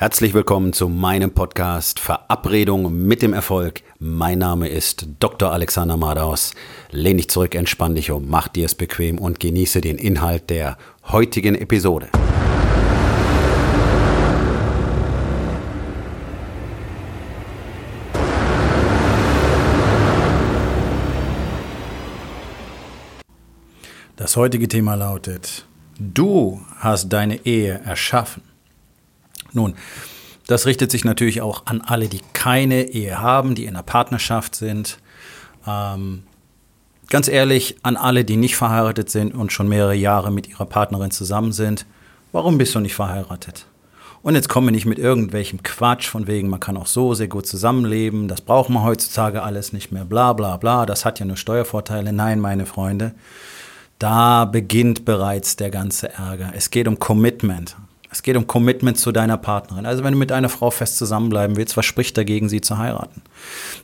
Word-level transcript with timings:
Herzlich 0.00 0.32
willkommen 0.32 0.72
zu 0.72 0.88
meinem 0.88 1.32
Podcast 1.32 1.98
Verabredung 1.98 3.04
mit 3.08 3.20
dem 3.20 3.32
Erfolg. 3.32 3.82
Mein 3.98 4.38
Name 4.38 4.68
ist 4.68 5.08
Dr. 5.18 5.50
Alexander 5.50 5.96
Madaus. 5.96 6.54
Lehn 6.92 7.16
dich 7.16 7.28
zurück, 7.28 7.56
entspann 7.56 7.96
dich 7.96 8.12
um, 8.12 8.28
mach 8.28 8.46
dir 8.46 8.66
es 8.66 8.76
bequem 8.76 9.18
und 9.18 9.40
genieße 9.40 9.80
den 9.80 9.98
Inhalt 9.98 10.50
der 10.50 10.78
heutigen 11.08 11.56
Episode. 11.56 12.10
Das 24.14 24.36
heutige 24.36 24.68
Thema 24.68 24.94
lautet, 24.94 25.66
du 25.98 26.60
hast 26.76 27.08
deine 27.08 27.44
Ehe 27.44 27.80
erschaffen. 27.84 28.47
Nun, 29.52 29.74
das 30.46 30.66
richtet 30.66 30.90
sich 30.90 31.04
natürlich 31.04 31.42
auch 31.42 31.66
an 31.66 31.82
alle, 31.82 32.08
die 32.08 32.20
keine 32.32 32.88
Ehe 32.88 33.20
haben, 33.20 33.54
die 33.54 33.64
in 33.64 33.76
einer 33.76 33.82
Partnerschaft 33.82 34.54
sind. 34.54 34.98
Ähm, 35.66 36.22
ganz 37.08 37.28
ehrlich, 37.28 37.76
an 37.82 37.96
alle, 37.96 38.24
die 38.24 38.36
nicht 38.36 38.56
verheiratet 38.56 39.10
sind 39.10 39.34
und 39.34 39.52
schon 39.52 39.68
mehrere 39.68 39.94
Jahre 39.94 40.30
mit 40.30 40.48
ihrer 40.48 40.66
Partnerin 40.66 41.10
zusammen 41.10 41.52
sind. 41.52 41.86
Warum 42.32 42.58
bist 42.58 42.74
du 42.74 42.80
nicht 42.80 42.94
verheiratet? 42.94 43.66
Und 44.22 44.34
jetzt 44.34 44.48
kommen 44.48 44.66
wir 44.66 44.72
nicht 44.72 44.86
mit 44.86 44.98
irgendwelchem 44.98 45.62
Quatsch 45.62 46.08
von 46.08 46.26
wegen, 46.26 46.48
man 46.48 46.60
kann 46.60 46.76
auch 46.76 46.86
so 46.86 47.14
sehr 47.14 47.28
gut 47.28 47.46
zusammenleben, 47.46 48.26
das 48.26 48.40
braucht 48.40 48.68
man 48.68 48.82
heutzutage 48.82 49.42
alles 49.42 49.72
nicht 49.72 49.92
mehr, 49.92 50.04
bla 50.04 50.32
bla 50.32 50.56
bla, 50.56 50.86
das 50.86 51.04
hat 51.04 51.20
ja 51.20 51.26
nur 51.26 51.36
Steuervorteile. 51.36 52.12
Nein, 52.12 52.40
meine 52.40 52.66
Freunde, 52.66 53.14
da 53.98 54.44
beginnt 54.44 55.04
bereits 55.04 55.56
der 55.56 55.70
ganze 55.70 56.12
Ärger. 56.12 56.52
Es 56.54 56.70
geht 56.70 56.88
um 56.88 56.98
Commitment. 56.98 57.76
Es 58.10 58.22
geht 58.22 58.36
um 58.36 58.46
Commitment 58.46 58.98
zu 58.98 59.12
deiner 59.12 59.36
Partnerin. 59.36 59.86
Also 59.86 60.02
wenn 60.02 60.14
du 60.14 60.18
mit 60.18 60.32
einer 60.32 60.48
Frau 60.48 60.70
fest 60.70 60.96
zusammenbleiben 60.96 61.56
willst, 61.56 61.76
was 61.76 61.84
spricht 61.84 62.16
dagegen, 62.16 62.48
sie 62.48 62.60
zu 62.60 62.78
heiraten? 62.78 63.22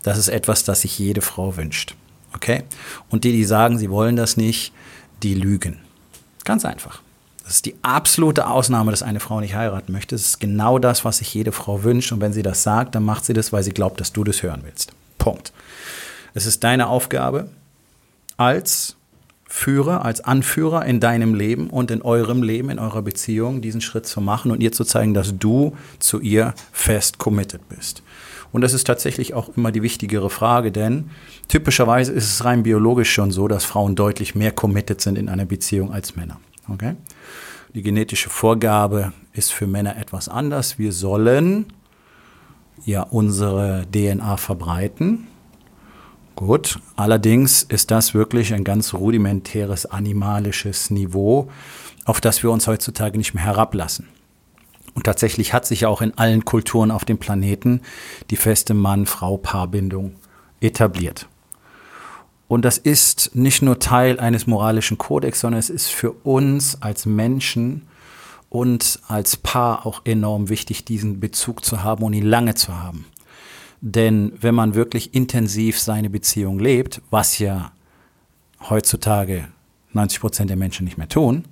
Das 0.03 0.19
ist 0.19 0.29
etwas, 0.29 0.65
das 0.65 0.81
sich 0.81 0.99
jede 0.99 1.21
Frau 1.21 1.57
wünscht. 1.57 1.95
Okay? 2.35 2.65
Und 3.11 3.25
die, 3.25 3.33
die 3.33 3.45
sagen, 3.45 3.79
sie 3.79 3.91
wollen 3.91 4.17
das 4.17 4.37
nicht, 4.37 4.73
die 5.23 5.35
lügen. 5.35 5.81
Ganz 6.45 6.65
einfach. 6.65 7.01
Das 7.45 7.57
ist 7.57 7.67
die 7.67 7.75
absolute 7.83 8.47
Ausnahme, 8.47 8.91
dass 8.91 9.03
eine 9.03 9.21
Frau 9.21 9.41
nicht 9.41 9.55
heiraten 9.55 9.93
möchte. 9.93 10.15
Das 10.15 10.25
ist 10.25 10.41
genau 10.41 10.79
das, 10.79 11.05
was 11.05 11.19
sich 11.19 11.33
jede 11.35 11.53
Frau 11.53 11.85
wünscht. 11.85 12.11
Und 12.11 12.23
wenn 12.23 12.33
sie 12.33 12.43
das 12.43 12.63
sagt, 12.63 12.95
dann 12.95 13.05
macht 13.05 13.27
sie 13.27 13.35
das, 13.35 13.53
weil 13.53 13.63
sie 13.63 13.73
glaubt, 13.73 14.01
dass 14.01 14.13
du 14.13 14.25
das 14.25 14.43
hören 14.43 14.63
willst. 14.65 14.93
Punkt. 15.19 15.53
Es 16.33 16.47
ist 16.47 16.65
deine 16.65 16.89
Aufgabe 16.89 17.49
als 18.39 18.97
Führer, 19.57 20.05
als 20.05 20.21
Anführer 20.21 20.85
in 20.85 20.99
deinem 20.99 21.33
Leben 21.33 21.71
und 21.71 21.93
in 21.93 22.03
eurem 22.03 22.43
Leben, 22.43 22.71
in 22.71 22.81
eurer 22.81 23.03
Beziehung, 23.03 23.61
diesen 23.61 23.81
Schritt 23.81 24.05
zu 24.05 24.21
machen 24.21 24.51
und 24.51 24.61
ihr 24.61 24.73
zu 24.73 24.83
zeigen, 24.85 25.15
dass 25.15 25.39
du 25.39 25.77
zu 26.01 26.19
ihr 26.19 26.55
fest 26.73 27.19
committed 27.19 27.69
bist. 27.69 28.03
Und 28.51 28.63
das 28.63 28.73
ist 28.73 28.85
tatsächlich 28.85 29.33
auch 29.33 29.57
immer 29.57 29.71
die 29.71 29.85
wichtigere 29.85 30.29
Frage, 30.29 30.73
denn 30.73 31.11
typischerweise 31.47 32.11
ist 32.11 32.25
es 32.25 32.45
rein 32.45 32.65
biologisch 32.65 33.13
schon 33.13 33.31
so, 33.31 33.47
dass 33.47 33.65
Frauen 33.65 33.95
deutlich 33.95 34.35
mehr 34.35 34.51
committed 34.51 35.01
sind 35.01 35.17
in 35.17 35.29
einer 35.29 35.45
Beziehung 35.45 35.93
als 35.93 36.17
Männer. 36.17 36.41
Okay? 36.69 36.97
Die 37.75 37.83
genetische 37.83 38.31
Vorgabe 38.31 39.13
ist 39.35 39.53
für 39.53 39.69
Männer 39.69 39.97
etwas 39.97 40.29
anders. 40.29 40.81
Wir 40.81 40.91
sollen 40.91 41.67
ja 42.85 43.05
unsere 43.05 43.87
DNA 43.93 44.37
verbreiten 44.37 45.29
Gut, 46.37 46.81
allerdings 46.97 47.63
ist 47.63 47.91
das 47.91 48.13
wirklich 48.13 48.55
ein 48.55 48.65
ganz 48.65 48.93
rudimentäres 48.93 49.87
animalisches 49.87 50.91
Niveau, 50.91 51.49
auf 52.05 52.21
das 52.21 52.43
wir 52.43 52.51
uns 52.51 52.67
heutzutage 52.67 53.17
nicht 53.17 53.35
mehr 53.35 53.45
herablassen. 53.45 54.09
Und 54.95 55.05
tatsächlich 55.05 55.53
hat 55.53 55.67
sich 55.67 55.87
auch 55.87 56.03
in 56.03 56.17
allen 56.19 56.45
Kulturen 56.45 56.91
auf 56.91 57.05
dem 57.05 57.19
Planeten 57.19 57.83
die 58.31 58.37
feste 58.37 58.75
Mann-Frau-Paarbindung 58.75 60.15
etabliert. 60.61 61.29
Und 62.49 62.65
das 62.65 62.79
ist 62.79 63.35
nicht 63.35 63.63
nur 63.63 63.79
Teil 63.79 64.21
eines 64.21 64.47
moralischen 64.47 64.99
Kodex, 64.99 65.41
sondern 65.41 65.59
es 65.59 65.71
ist 65.71 65.89
für 65.89 66.13
uns 66.13 66.81
als 66.83 67.07
Menschen 67.07 67.83
und 68.51 69.01
als 69.09 69.37
Paar 69.37 69.87
auch 69.87 70.03
enorm 70.05 70.49
wichtig, 70.49 70.85
diesen 70.85 71.19
Bezug 71.19 71.65
zu 71.65 71.83
haben 71.83 72.05
und 72.05 72.13
ihn 72.13 72.27
lange 72.27 72.55
zu 72.55 72.77
haben. 72.81 73.07
Denn 73.87 74.33
wenn 74.41 74.55
man 74.55 74.75
wirklich 74.75 75.13
intensiv 75.13 75.79
seine 75.79 76.09
Beziehung 76.09 76.59
lebt, 76.59 77.03
was 77.11 77.39
ja 77.39 77.71
heutzutage 78.71 79.49
90 79.93 80.21
Prozent 80.21 80.49
der 80.49 80.57
Menschen 80.57 80.87
nicht 80.87 80.97
mehr 80.97 81.11
tun, 81.11 81.45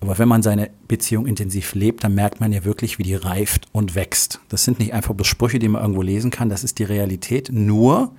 aber 0.00 0.16
wenn 0.20 0.28
man 0.28 0.40
seine 0.40 0.70
Beziehung 0.86 1.26
intensiv 1.26 1.74
lebt, 1.74 2.04
dann 2.04 2.14
merkt 2.14 2.38
man 2.38 2.52
ja 2.52 2.64
wirklich, 2.64 3.00
wie 3.00 3.02
die 3.02 3.16
reift 3.16 3.66
und 3.72 3.96
wächst. 3.96 4.38
Das 4.48 4.62
sind 4.62 4.78
nicht 4.78 4.94
einfach 4.94 5.14
bloß 5.14 5.26
Sprüche, 5.26 5.58
die 5.58 5.66
man 5.66 5.82
irgendwo 5.82 6.02
lesen 6.02 6.30
kann, 6.30 6.48
das 6.48 6.62
ist 6.62 6.78
die 6.78 6.84
Realität. 6.84 7.50
Nur 7.52 8.12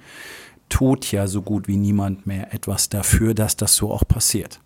tut 0.67 1.09
ja 1.13 1.25
so 1.25 1.41
gut 1.41 1.69
wie 1.69 1.77
niemand 1.77 2.27
mehr 2.27 2.53
etwas 2.53 2.89
dafür, 2.89 3.33
dass 3.33 3.55
das 3.55 3.73
so 3.77 3.89
auch 3.89 4.05
passiert. 4.05 4.59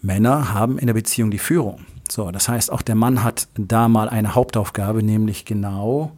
Männer 0.00 0.54
haben 0.54 0.78
in 0.78 0.86
der 0.86 0.94
Beziehung 0.94 1.30
die 1.30 1.38
Führung. 1.38 1.84
So, 2.10 2.30
das 2.30 2.48
heißt, 2.48 2.72
auch 2.72 2.80
der 2.80 2.94
Mann 2.94 3.22
hat 3.22 3.48
da 3.54 3.86
mal 3.86 4.08
eine 4.08 4.34
Hauptaufgabe, 4.34 5.02
nämlich 5.02 5.44
genau 5.44 6.12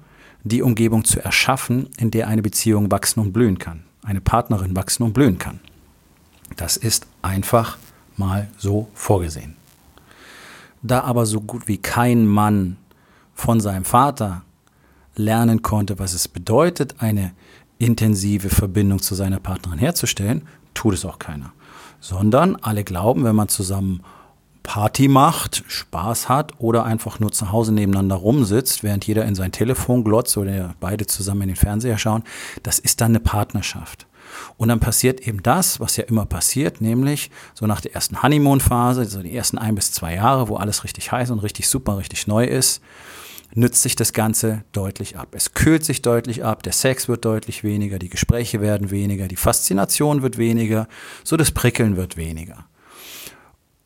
die 0.48 0.62
Umgebung 0.62 1.04
zu 1.04 1.22
erschaffen, 1.22 1.88
in 1.96 2.10
der 2.10 2.28
eine 2.28 2.42
Beziehung 2.42 2.90
wachsen 2.90 3.20
und 3.20 3.32
blühen 3.32 3.58
kann, 3.58 3.82
eine 4.04 4.20
Partnerin 4.20 4.76
wachsen 4.76 5.02
und 5.02 5.12
blühen 5.12 5.38
kann. 5.38 5.60
Das 6.56 6.76
ist 6.76 7.06
einfach 7.22 7.78
mal 8.16 8.48
so 8.56 8.88
vorgesehen. 8.94 9.56
Da 10.82 11.00
aber 11.00 11.26
so 11.26 11.40
gut 11.40 11.66
wie 11.66 11.78
kein 11.78 12.26
Mann 12.26 12.76
von 13.34 13.58
seinem 13.60 13.84
Vater 13.84 14.42
lernen 15.16 15.62
konnte, 15.62 15.98
was 15.98 16.14
es 16.14 16.28
bedeutet, 16.28 16.96
eine 16.98 17.32
intensive 17.78 18.48
Verbindung 18.48 19.02
zu 19.02 19.16
seiner 19.16 19.40
Partnerin 19.40 19.78
herzustellen, 19.78 20.42
tut 20.74 20.94
es 20.94 21.04
auch 21.04 21.18
keiner. 21.18 21.52
Sondern 22.00 22.54
alle 22.56 22.84
glauben, 22.84 23.24
wenn 23.24 23.34
man 23.34 23.48
zusammen 23.48 24.02
Party 24.66 25.06
macht, 25.06 25.62
Spaß 25.68 26.28
hat 26.28 26.54
oder 26.58 26.84
einfach 26.84 27.20
nur 27.20 27.30
zu 27.30 27.52
Hause 27.52 27.72
nebeneinander 27.72 28.16
rumsitzt, 28.16 28.82
während 28.82 29.06
jeder 29.06 29.24
in 29.24 29.36
sein 29.36 29.52
Telefon 29.52 30.02
glotzt 30.02 30.36
oder 30.36 30.74
beide 30.80 31.06
zusammen 31.06 31.42
in 31.42 31.48
den 31.50 31.56
Fernseher 31.56 31.98
schauen, 31.98 32.24
das 32.64 32.80
ist 32.80 33.00
dann 33.00 33.12
eine 33.12 33.20
Partnerschaft. 33.20 34.08
Und 34.56 34.68
dann 34.68 34.80
passiert 34.80 35.20
eben 35.20 35.40
das, 35.40 35.78
was 35.78 35.96
ja 35.96 36.02
immer 36.04 36.26
passiert, 36.26 36.80
nämlich 36.80 37.30
so 37.54 37.66
nach 37.66 37.80
der 37.80 37.94
ersten 37.94 38.24
Honeymoon-Phase, 38.24 39.04
so 39.04 39.22
die 39.22 39.36
ersten 39.36 39.56
ein 39.56 39.76
bis 39.76 39.92
zwei 39.92 40.16
Jahre, 40.16 40.48
wo 40.48 40.56
alles 40.56 40.82
richtig 40.82 41.12
heiß 41.12 41.30
und 41.30 41.38
richtig 41.38 41.68
super, 41.68 41.96
richtig 41.96 42.26
neu 42.26 42.44
ist, 42.44 42.82
nützt 43.54 43.82
sich 43.82 43.94
das 43.94 44.12
Ganze 44.12 44.64
deutlich 44.72 45.16
ab. 45.16 45.28
Es 45.30 45.54
kühlt 45.54 45.84
sich 45.84 46.02
deutlich 46.02 46.44
ab, 46.44 46.64
der 46.64 46.72
Sex 46.72 47.06
wird 47.06 47.24
deutlich 47.24 47.62
weniger, 47.62 48.00
die 48.00 48.08
Gespräche 48.08 48.60
werden 48.60 48.90
weniger, 48.90 49.28
die 49.28 49.36
Faszination 49.36 50.22
wird 50.22 50.38
weniger, 50.38 50.88
so 51.22 51.36
das 51.36 51.52
Prickeln 51.52 51.96
wird 51.96 52.16
weniger. 52.16 52.66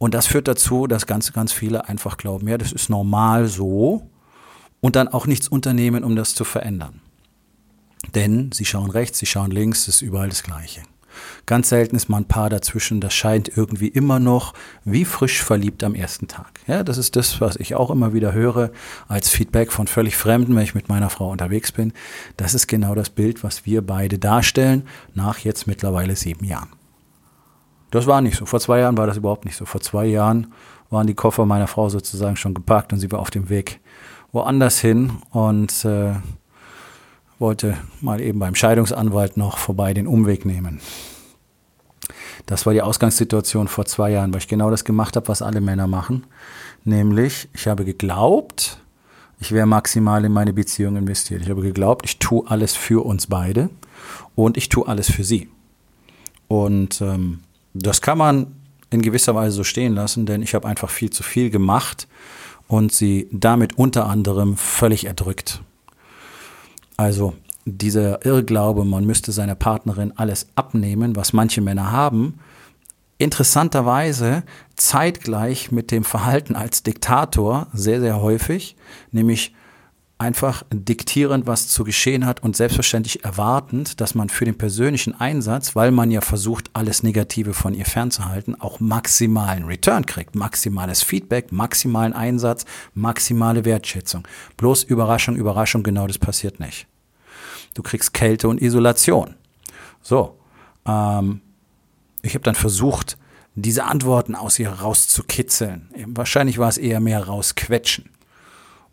Und 0.00 0.14
das 0.14 0.26
führt 0.26 0.48
dazu, 0.48 0.86
dass 0.86 1.06
ganz, 1.06 1.30
ganz 1.34 1.52
viele 1.52 1.86
einfach 1.86 2.16
glauben, 2.16 2.48
ja, 2.48 2.56
das 2.56 2.72
ist 2.72 2.88
normal 2.88 3.48
so 3.48 4.08
und 4.80 4.96
dann 4.96 5.08
auch 5.08 5.26
nichts 5.26 5.46
unternehmen, 5.46 6.04
um 6.04 6.16
das 6.16 6.34
zu 6.34 6.44
verändern. 6.44 7.02
Denn 8.14 8.50
sie 8.50 8.64
schauen 8.64 8.90
rechts, 8.90 9.18
sie 9.18 9.26
schauen 9.26 9.50
links, 9.50 9.82
es 9.82 9.96
ist 9.96 10.00
überall 10.00 10.30
das 10.30 10.42
Gleiche. 10.42 10.80
Ganz 11.44 11.68
selten 11.68 11.96
ist 11.96 12.08
mal 12.08 12.16
ein 12.16 12.24
Paar 12.24 12.48
dazwischen, 12.48 13.02
das 13.02 13.12
scheint 13.12 13.54
irgendwie 13.54 13.88
immer 13.88 14.18
noch 14.20 14.54
wie 14.86 15.04
frisch 15.04 15.42
verliebt 15.42 15.84
am 15.84 15.94
ersten 15.94 16.28
Tag. 16.28 16.60
Ja, 16.66 16.82
das 16.82 16.96
ist 16.96 17.14
das, 17.14 17.42
was 17.42 17.56
ich 17.56 17.74
auch 17.74 17.90
immer 17.90 18.14
wieder 18.14 18.32
höre 18.32 18.70
als 19.06 19.28
Feedback 19.28 19.70
von 19.70 19.86
völlig 19.86 20.16
Fremden, 20.16 20.56
wenn 20.56 20.62
ich 20.64 20.74
mit 20.74 20.88
meiner 20.88 21.10
Frau 21.10 21.30
unterwegs 21.30 21.72
bin. 21.72 21.92
Das 22.38 22.54
ist 22.54 22.68
genau 22.68 22.94
das 22.94 23.10
Bild, 23.10 23.44
was 23.44 23.66
wir 23.66 23.82
beide 23.82 24.18
darstellen, 24.18 24.84
nach 25.12 25.40
jetzt 25.40 25.66
mittlerweile 25.66 26.16
sieben 26.16 26.46
Jahren. 26.46 26.79
Das 27.90 28.06
war 28.06 28.20
nicht 28.20 28.36
so. 28.36 28.46
Vor 28.46 28.60
zwei 28.60 28.80
Jahren 28.80 28.96
war 28.96 29.06
das 29.06 29.16
überhaupt 29.16 29.44
nicht 29.44 29.56
so. 29.56 29.64
Vor 29.64 29.80
zwei 29.80 30.06
Jahren 30.06 30.52
waren 30.90 31.06
die 31.06 31.14
Koffer 31.14 31.46
meiner 31.46 31.66
Frau 31.66 31.88
sozusagen 31.88 32.36
schon 32.36 32.54
gepackt 32.54 32.92
und 32.92 32.98
sie 32.98 33.10
war 33.10 33.20
auf 33.20 33.30
dem 33.30 33.48
Weg 33.48 33.80
woanders 34.32 34.78
hin 34.78 35.12
und 35.30 35.84
äh, 35.84 36.14
wollte 37.38 37.76
mal 38.00 38.20
eben 38.20 38.38
beim 38.38 38.54
Scheidungsanwalt 38.54 39.36
noch 39.36 39.58
vorbei 39.58 39.94
den 39.94 40.06
Umweg 40.06 40.44
nehmen. 40.44 40.80
Das 42.46 42.66
war 42.66 42.72
die 42.72 42.82
Ausgangssituation 42.82 43.68
vor 43.68 43.84
zwei 43.86 44.10
Jahren, 44.10 44.32
weil 44.32 44.40
ich 44.40 44.48
genau 44.48 44.70
das 44.70 44.84
gemacht 44.84 45.16
habe, 45.16 45.28
was 45.28 45.42
alle 45.42 45.60
Männer 45.60 45.86
machen. 45.86 46.26
Nämlich, 46.84 47.48
ich 47.54 47.66
habe 47.66 47.84
geglaubt, 47.84 48.82
ich 49.38 49.52
wäre 49.52 49.66
maximal 49.66 50.24
in 50.24 50.32
meine 50.32 50.52
Beziehung 50.52 50.96
investiert. 50.96 51.42
Ich 51.42 51.50
habe 51.50 51.62
geglaubt, 51.62 52.04
ich 52.04 52.18
tue 52.18 52.46
alles 52.48 52.76
für 52.76 53.04
uns 53.04 53.26
beide 53.26 53.70
und 54.34 54.56
ich 54.56 54.68
tue 54.68 54.86
alles 54.86 55.10
für 55.10 55.24
sie. 55.24 55.48
Und 56.48 57.00
ähm, 57.00 57.40
das 57.74 58.00
kann 58.00 58.18
man 58.18 58.54
in 58.90 59.02
gewisser 59.02 59.34
Weise 59.34 59.56
so 59.56 59.64
stehen 59.64 59.94
lassen, 59.94 60.26
denn 60.26 60.42
ich 60.42 60.54
habe 60.54 60.66
einfach 60.66 60.90
viel 60.90 61.10
zu 61.10 61.22
viel 61.22 61.50
gemacht 61.50 62.08
und 62.66 62.92
sie 62.92 63.28
damit 63.32 63.78
unter 63.78 64.06
anderem 64.06 64.56
völlig 64.56 65.06
erdrückt. 65.06 65.62
Also 66.96 67.34
dieser 67.64 68.24
Irrglaube, 68.24 68.84
man 68.84 69.04
müsste 69.04 69.32
seiner 69.32 69.54
Partnerin 69.54 70.12
alles 70.16 70.48
abnehmen, 70.54 71.16
was 71.16 71.32
manche 71.32 71.60
Männer 71.60 71.92
haben, 71.92 72.38
interessanterweise 73.18 74.42
zeitgleich 74.76 75.70
mit 75.70 75.90
dem 75.90 76.04
Verhalten 76.04 76.56
als 76.56 76.82
Diktator 76.82 77.66
sehr, 77.72 78.00
sehr 78.00 78.20
häufig, 78.20 78.76
nämlich 79.12 79.54
einfach 80.20 80.64
diktierend, 80.70 81.46
was 81.46 81.68
zu 81.68 81.82
geschehen 81.82 82.26
hat 82.26 82.42
und 82.42 82.54
selbstverständlich 82.54 83.24
erwartend, 83.24 84.02
dass 84.02 84.14
man 84.14 84.28
für 84.28 84.44
den 84.44 84.58
persönlichen 84.58 85.18
Einsatz, 85.18 85.74
weil 85.74 85.92
man 85.92 86.10
ja 86.10 86.20
versucht, 86.20 86.68
alles 86.74 87.02
Negative 87.02 87.54
von 87.54 87.72
ihr 87.72 87.86
fernzuhalten, 87.86 88.60
auch 88.60 88.80
maximalen 88.80 89.64
Return 89.64 90.04
kriegt, 90.04 90.34
maximales 90.34 91.02
Feedback, 91.02 91.52
maximalen 91.52 92.12
Einsatz, 92.12 92.66
maximale 92.92 93.64
Wertschätzung. 93.64 94.28
Bloß 94.58 94.82
Überraschung, 94.84 95.36
Überraschung, 95.36 95.82
genau 95.82 96.06
das 96.06 96.18
passiert 96.18 96.60
nicht. 96.60 96.86
Du 97.72 97.82
kriegst 97.82 98.12
Kälte 98.12 98.48
und 98.48 98.60
Isolation. 98.60 99.36
So, 100.02 100.38
ähm, 100.86 101.40
ich 102.20 102.34
habe 102.34 102.44
dann 102.44 102.56
versucht, 102.56 103.16
diese 103.54 103.84
Antworten 103.84 104.34
aus 104.34 104.58
ihr 104.58 104.68
rauszukitzeln. 104.68 105.88
Wahrscheinlich 106.08 106.58
war 106.58 106.68
es 106.68 106.76
eher 106.76 107.00
mehr 107.00 107.24
rausquetschen. 107.24 108.09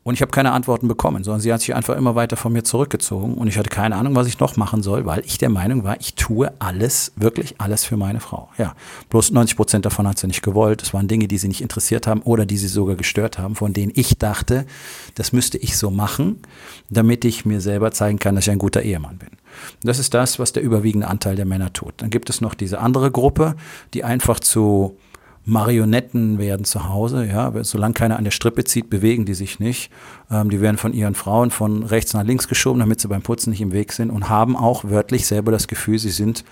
Und 0.07 0.13
ich 0.13 0.21
habe 0.21 0.31
keine 0.31 0.54
Antworten 0.54 0.88
bekommen, 0.88 1.25
sondern 1.25 1.42
sie 1.42 1.51
hat 1.51 1.59
sich 1.59 1.75
einfach 1.75 1.98
immer 1.98 2.15
weiter 2.15 2.38
von 2.38 2.54
mir 2.54 2.63
zurückgezogen 2.63 3.33
und 3.33 3.50
ich 3.50 3.57
hatte 3.57 3.69
keine 3.69 3.98
Ahnung, 3.98 4.15
was 4.15 4.25
ich 4.25 4.39
noch 4.39 4.56
machen 4.56 4.81
soll, 4.81 5.06
weil 5.06 5.21
ich 5.25 5.38
der 5.38 5.50
Meinung 5.50 5.83
war, 5.83 6.00
ich 6.00 6.13
tue 6.13 6.50
alles, 6.59 7.12
wirklich 7.18 7.56
alles 7.59 7.83
für 7.83 7.98
meine 7.98 8.21
Frau. 8.21 8.48
Ja, 8.57 8.74
bloß 9.09 9.31
90 9.31 9.57
Prozent 9.57 9.86
davon 9.86 10.07
hat 10.07 10.18
sie 10.18 10.27
nicht 10.27 10.44
gewollt. 10.44 10.81
Es 10.81 10.94
waren 10.94 11.09
Dinge, 11.09 11.27
die 11.27 11.38
sie 11.38 11.50
nicht 11.50 11.59
interessiert 11.59 12.07
haben 12.07 12.21
oder 12.21 12.45
die 12.45 12.56
sie 12.56 12.69
sogar 12.69 12.95
gestört 12.95 13.38
haben, 13.38 13.56
von 13.56 13.74
denen 13.74 13.92
ich 13.95 14.18
dachte, 14.18 14.65
das 15.15 15.33
müsste 15.33 15.57
ich 15.57 15.75
so 15.75 15.92
machen, 15.92 16.42
damit 16.89 17.25
ich 17.25 17.45
mir 17.45 17.59
selber 17.59 17.92
zeigen 17.92 18.18
kann, 18.18 18.36
dass 18.36 18.45
ich 18.45 18.51
ein 18.51 18.59
guter 18.59 18.83
Ehemann 18.83 19.18
bin. 19.18 19.31
Das 19.83 20.00
ist 20.00 20.13
das, 20.13 20.39
was 20.39 20.54
der 20.54 20.63
überwiegende 20.63 21.09
Anteil 21.09 21.36
der 21.36 21.44
Männer 21.45 21.74
tut. 21.74 21.95
Dann 21.98 22.12
gibt 22.12 22.30
es 22.30 22.39
noch 22.39 22.54
diese 22.54 22.80
andere 22.80 23.12
Gruppe, 23.12 23.57
die 23.94 24.06
einfach 24.06 24.39
zu 24.39 24.95
Marionetten 25.49 26.39
werden 26.39 26.65
zu 26.65 26.89
Hause, 26.89 27.25
ja, 27.25 27.53
solange 27.63 27.94
keiner 27.94 28.17
an 28.17 28.25
der 28.25 28.31
Strippe 28.31 28.65
zieht, 28.65 28.89
bewegen 28.89 29.23
die 29.23 29.33
sich 29.33 29.61
nicht. 29.61 29.89
Ähm, 30.29 30.49
die 30.49 30.59
werden 30.59 30.75
von 30.75 30.91
ihren 30.91 31.15
Frauen 31.15 31.51
von 31.51 31.83
rechts 31.83 32.13
nach 32.13 32.23
links 32.23 32.49
geschoben, 32.49 32.79
damit 32.79 32.99
sie 32.99 33.07
beim 33.07 33.21
Putzen 33.21 33.51
nicht 33.51 33.61
im 33.61 33.71
Weg 33.71 33.94
sind 33.94 34.09
und 34.09 34.27
haben 34.29 34.57
auch 34.57 34.83
wörtlich 34.83 35.25
selber 35.25 35.53
das 35.53 35.69
Gefühl, 35.69 35.99
sie 35.99 36.09
sind 36.09 36.44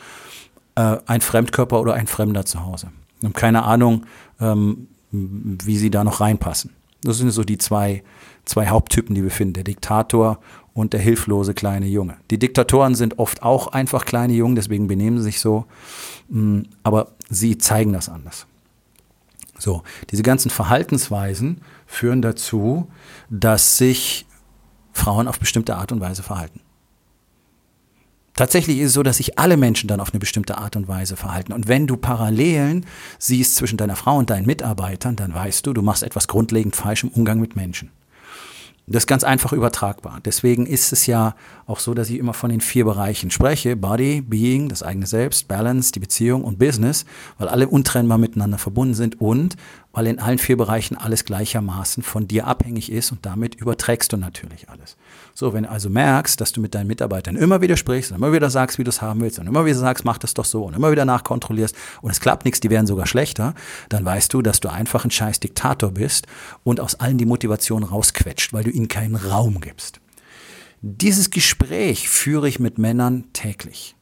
äh, 0.76 0.96
ein 1.08 1.20
Fremdkörper 1.20 1.82
oder 1.82 1.94
ein 1.94 2.08
Fremder 2.08 2.46
zu 2.46 2.66
Hause. 2.66 2.88
Und 3.22 3.26
haben 3.26 3.34
keine 3.34 3.64
Ahnung, 3.64 4.06
ähm, 4.40 4.88
wie 5.12 5.78
sie 5.78 5.90
da 5.90 6.06
noch 6.06 6.22
reinpassen. 6.22 6.72
Das 7.04 7.18
sind 7.18 7.32
so 7.32 7.44
die 7.44 7.58
zwei, 7.58 8.02
zwei 8.46 8.70
Haupttypen, 8.70 9.14
die 9.14 9.24
wir 9.24 9.32
finden, 9.32 9.56
der 9.56 9.66
Diktator 9.66 10.40
und 10.74 10.94
der 10.94 11.02
hilflose 11.02 11.54
kleine 11.54 11.88
Junge. 11.88 12.16
Die 12.32 12.40
Diktatoren 12.40 12.96
sind 12.96 13.20
oft 13.20 13.44
auch 13.44 13.68
einfach 13.68 14.06
kleine 14.06 14.34
Jungen, 14.34 14.56
deswegen 14.56 14.88
benehmen 14.88 15.18
sie 15.18 15.26
sich 15.26 15.42
so, 15.42 15.66
mm, 16.30 16.62
aber 16.84 17.10
sie 17.30 17.58
zeigen 17.58 17.92
das 17.92 18.08
anders. 18.08 18.48
So, 19.58 19.84
diese 20.12 20.24
ganzen 20.24 20.50
Verhaltensweisen 20.50 21.62
führen 21.86 22.22
dazu, 22.22 22.92
dass 23.30 23.78
sich 23.78 24.26
Frauen 24.92 25.28
auf 25.28 25.40
bestimmte 25.40 25.76
Art 25.76 25.92
und 25.92 26.02
Weise 26.02 26.24
verhalten. 26.24 26.62
Tatsächlich 28.36 28.80
ist 28.80 28.88
es 28.88 28.94
so, 28.94 29.04
dass 29.04 29.18
sich 29.18 29.40
alle 29.40 29.56
Menschen 29.56 29.88
dann 29.88 30.02
auf 30.02 30.12
eine 30.12 30.20
bestimmte 30.20 30.58
Art 30.58 30.76
und 30.76 30.90
Weise 30.90 31.16
verhalten. 31.16 31.54
Und 31.54 31.70
wenn 31.70 31.88
du 31.88 31.96
Parallelen 31.96 32.86
siehst 33.18 33.56
zwischen 33.56 33.78
deiner 33.78 33.96
Frau 33.96 34.18
und 34.18 34.30
deinen 34.30 34.46
Mitarbeitern, 34.46 35.16
dann 35.16 35.34
weißt 35.34 35.66
du, 35.66 35.74
du 35.74 35.82
machst 35.82 36.04
etwas 36.04 36.28
grundlegend 36.28 36.76
falsch 36.76 37.04
im 37.04 37.10
Umgang 37.10 37.40
mit 37.40 37.56
Menschen. 37.56 37.92
Das 38.88 39.04
ist 39.04 39.08
ganz 39.08 39.24
einfach 39.24 39.52
übertragbar. 39.52 40.20
Deswegen 40.24 40.68
ist 40.68 40.94
es 40.94 41.08
ja 41.08 41.36
auch 41.66 41.80
so, 41.80 41.96
dass 41.96 42.10
ich 42.10 42.20
immer 42.20 42.34
von 42.34 42.52
den 42.52 42.62
vier 42.62 42.86
Bereichen 42.86 43.32
spreche. 43.32 43.76
Body, 43.76 44.22
Being, 44.22 44.70
das 44.70 44.84
eigene 44.84 45.08
Selbst, 45.08 45.48
Balance, 45.48 45.92
die 45.92 46.00
Beziehung 46.00 46.44
und 46.44 46.60
Business, 46.60 47.06
weil 47.40 47.48
alle 47.48 47.68
untrennbar 47.68 48.20
miteinander 48.20 48.60
verbunden 48.60 48.94
sind 48.94 49.20
und 49.20 49.56
weil 49.96 50.08
in 50.08 50.20
allen 50.20 50.38
vier 50.40 50.58
Bereichen 50.58 50.98
alles 50.98 51.24
gleichermaßen 51.24 52.04
von 52.04 52.28
dir 52.28 52.48
abhängig 52.48 52.92
ist 52.92 53.14
und 53.14 53.26
damit 53.26 53.56
überträgst 53.56 54.12
du 54.12 54.18
natürlich 54.18 54.70
alles. 54.70 54.98
So, 55.34 55.54
wenn 55.54 55.64
du 55.64 55.70
also 55.70 55.90
merkst, 55.90 56.40
dass 56.42 56.52
du 56.52 56.60
mit 56.60 56.76
deinen 56.76 56.88
Mitarbeitern 56.88 57.38
immer 57.38 57.62
wieder 57.62 57.78
sprichst 57.78 58.12
und 58.12 58.18
immer 58.18 58.34
wieder 58.34 58.50
sagst, 58.50 58.78
wie 58.78 58.84
du 58.84 58.90
es 58.90 59.02
haben 59.02 59.22
willst 59.22 59.40
und 59.40 59.48
immer 59.48 59.66
wieder 59.66 59.78
sagst, 59.78 60.04
mach 60.04 60.18
das 60.18 60.34
doch 60.34 60.44
so 60.44 60.66
und 60.66 60.76
immer 60.76 60.92
wieder 60.92 61.06
nachkontrollierst 61.06 61.74
und 62.02 62.12
es 62.12 62.20
klappt 62.20 62.44
nichts, 62.44 62.60
die 62.60 62.70
werden 62.70 62.88
sogar 62.88 63.08
schlechter, 63.08 63.56
dann 63.88 64.04
weißt 64.04 64.34
du, 64.34 64.42
dass 64.42 64.60
du 64.60 64.68
einfach 64.68 65.06
ein 65.06 65.12
scheiß 65.12 65.40
Diktator 65.40 65.92
bist 65.92 66.28
und 66.66 66.82
aus 66.82 66.96
allen 66.96 67.18
die 67.18 67.26
Motivation 67.26 67.84
rausquetscht, 67.84 68.52
weil 68.52 68.66
du 68.66 68.72
ihnen 68.72 68.90
keinen 68.90 69.16
Raum 69.16 69.62
gibst. 69.62 70.02
Dieses 70.82 71.32
Gespräch 71.32 72.10
führe 72.10 72.50
ich 72.50 72.60
mit 72.60 72.78
Männern 72.78 73.32
täglich. 73.32 73.96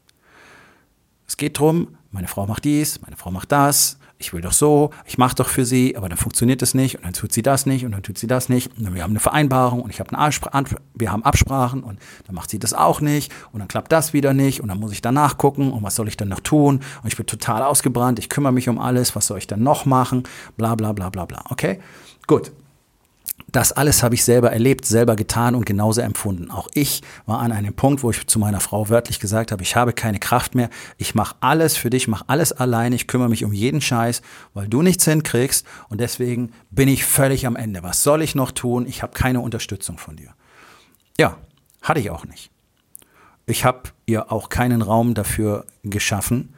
Es 1.28 1.38
geht 1.38 1.57
darum, 1.57 1.98
meine 2.10 2.28
Frau 2.28 2.48
macht 2.48 2.66
dies, 2.66 3.00
meine 3.01 3.16
Frau 3.16 3.30
macht 3.30 3.51
das, 3.51 4.00
ich 4.24 4.34
will 4.34 4.42
doch 4.42 4.54
so, 4.54 4.92
ich 5.06 5.18
mache 5.18 5.36
doch 5.36 5.50
für 5.50 5.66
sie, 5.66 5.98
aber 5.98 6.08
dann 6.08 6.18
funktioniert 6.18 6.62
es 6.62 6.74
nicht 6.74 6.96
und 6.96 7.04
dann 7.04 7.14
tut 7.14 7.34
sie 7.34 7.42
das 7.42 7.66
nicht 7.66 7.86
und 7.86 7.92
dann 7.92 8.04
tut 8.04 8.18
sie 8.18 8.28
das 8.28 8.48
nicht. 8.48 8.72
Und 8.78 8.96
wir 8.96 9.04
haben 9.04 9.12
eine 9.12 9.20
Vereinbarung 9.20 9.81
und 9.81 9.90
ich 9.90 10.00
habe 10.00 10.10
eine 10.12 10.20
Abspr 10.20 10.50
wir 10.96 11.12
haben 11.12 11.24
Absprachen 11.24 11.84
und 11.84 12.00
dann 12.25 12.36
macht 12.36 12.50
sie 12.50 12.60
das 12.60 12.74
auch 12.74 13.02
nicht 13.02 13.31
und 13.52 13.60
dann 13.60 13.68
klappt 13.68 13.92
das 13.92 14.14
wieder 14.14 14.34
nicht 14.34 14.62
und 14.62 14.70
dann 14.70 14.80
muss 14.80 14.94
ich 14.94 15.02
danach 15.02 15.38
gucken 15.38 15.72
und 15.74 15.84
was 15.84 15.96
soll 15.96 16.08
ich 16.08 16.16
dann 16.16 16.30
noch 16.30 16.40
tun? 16.40 16.80
Und 17.02 17.08
ich 17.08 17.18
bin 17.18 17.25
total 17.25 17.64
ausgebrannt, 17.64 18.20
ich 18.20 18.30
kümmere 18.30 18.54
mich 18.54 18.70
um 18.70 18.80
alles, 18.80 19.16
was 19.16 19.28
soll 19.28 19.40
ich 19.40 19.48
dann 19.48 19.62
noch 19.62 19.86
machen? 19.86 20.24
Bla 20.56 20.76
bla 20.76 20.94
bla 20.94 21.10
bla 21.10 21.26
bla. 21.26 21.44
Okay? 21.50 21.80
Gut 22.26 22.52
das 23.53 23.71
alles 23.71 24.01
habe 24.01 24.15
ich 24.15 24.24
selber 24.24 24.51
erlebt, 24.51 24.85
selber 24.85 25.15
getan 25.15 25.53
und 25.53 25.65
genauso 25.65 26.01
empfunden. 26.01 26.50
Auch 26.50 26.69
ich 26.74 27.01
war 27.27 27.39
an 27.39 27.51
einem 27.51 27.74
Punkt, 27.74 28.01
wo 28.01 28.09
ich 28.09 28.25
zu 28.25 28.39
meiner 28.39 28.59
Frau 28.59 28.89
wörtlich 28.89 29.19
gesagt 29.19 29.51
habe, 29.51 29.62
ich 29.62 29.75
habe 29.75 29.94
keine 29.94 30.18
Kraft 30.18 30.56
mehr, 30.56 30.69
ich 30.97 31.13
mache 31.13 31.35
alles 31.39 31.77
für 31.77 31.91
dich, 31.91 32.07
mache 32.07 32.25
alles 32.27 32.51
alleine, 32.51 32.95
ich 32.95 33.07
kümmere 33.07 33.30
mich 33.30 33.45
um 33.45 33.53
jeden 33.53 33.80
Scheiß, 33.80 34.24
weil 34.56 34.68
du 34.68 34.81
nichts 34.81 35.06
hinkriegst 35.06 35.68
und 35.89 36.01
deswegen 36.01 36.51
bin 36.71 36.88
ich 36.88 37.06
völlig 37.06 37.45
am 37.45 37.56
Ende. 37.56 37.83
Was 37.83 38.01
soll 38.01 38.24
ich 38.24 38.33
noch 38.33 38.51
tun? 38.51 38.88
Ich 38.88 39.03
habe 39.03 39.13
keine 39.13 39.39
Unterstützung 39.39 40.00
von 40.00 40.15
dir. 40.15 40.33
Ja, 41.19 41.38
hatte 41.83 42.00
ich 42.00 42.09
auch 42.09 42.25
nicht. 42.25 42.50
Ich 43.45 43.65
habe 43.65 43.89
ihr 44.07 44.31
auch 44.31 44.50
keinen 44.50 44.81
Raum 44.81 45.13
dafür 45.13 45.65
geschaffen, 45.83 46.56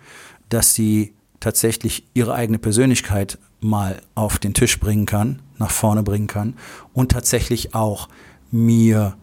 dass 0.47 0.73
sie 0.73 1.13
tatsächlich 1.41 2.05
ihre 2.13 2.35
eigene 2.35 2.57
Persönlichkeit 2.57 3.37
mal 3.59 4.01
auf 4.13 4.37
den 4.37 4.53
Tisch 4.53 4.79
bringen 4.79 5.05
kann, 5.05 5.41
nach 5.57 5.71
vorne 5.71 6.03
bringen 6.03 6.27
kann 6.27 6.55
und 6.93 7.11
tatsächlich 7.11 7.75
auch 7.75 8.09
mir 8.51 9.15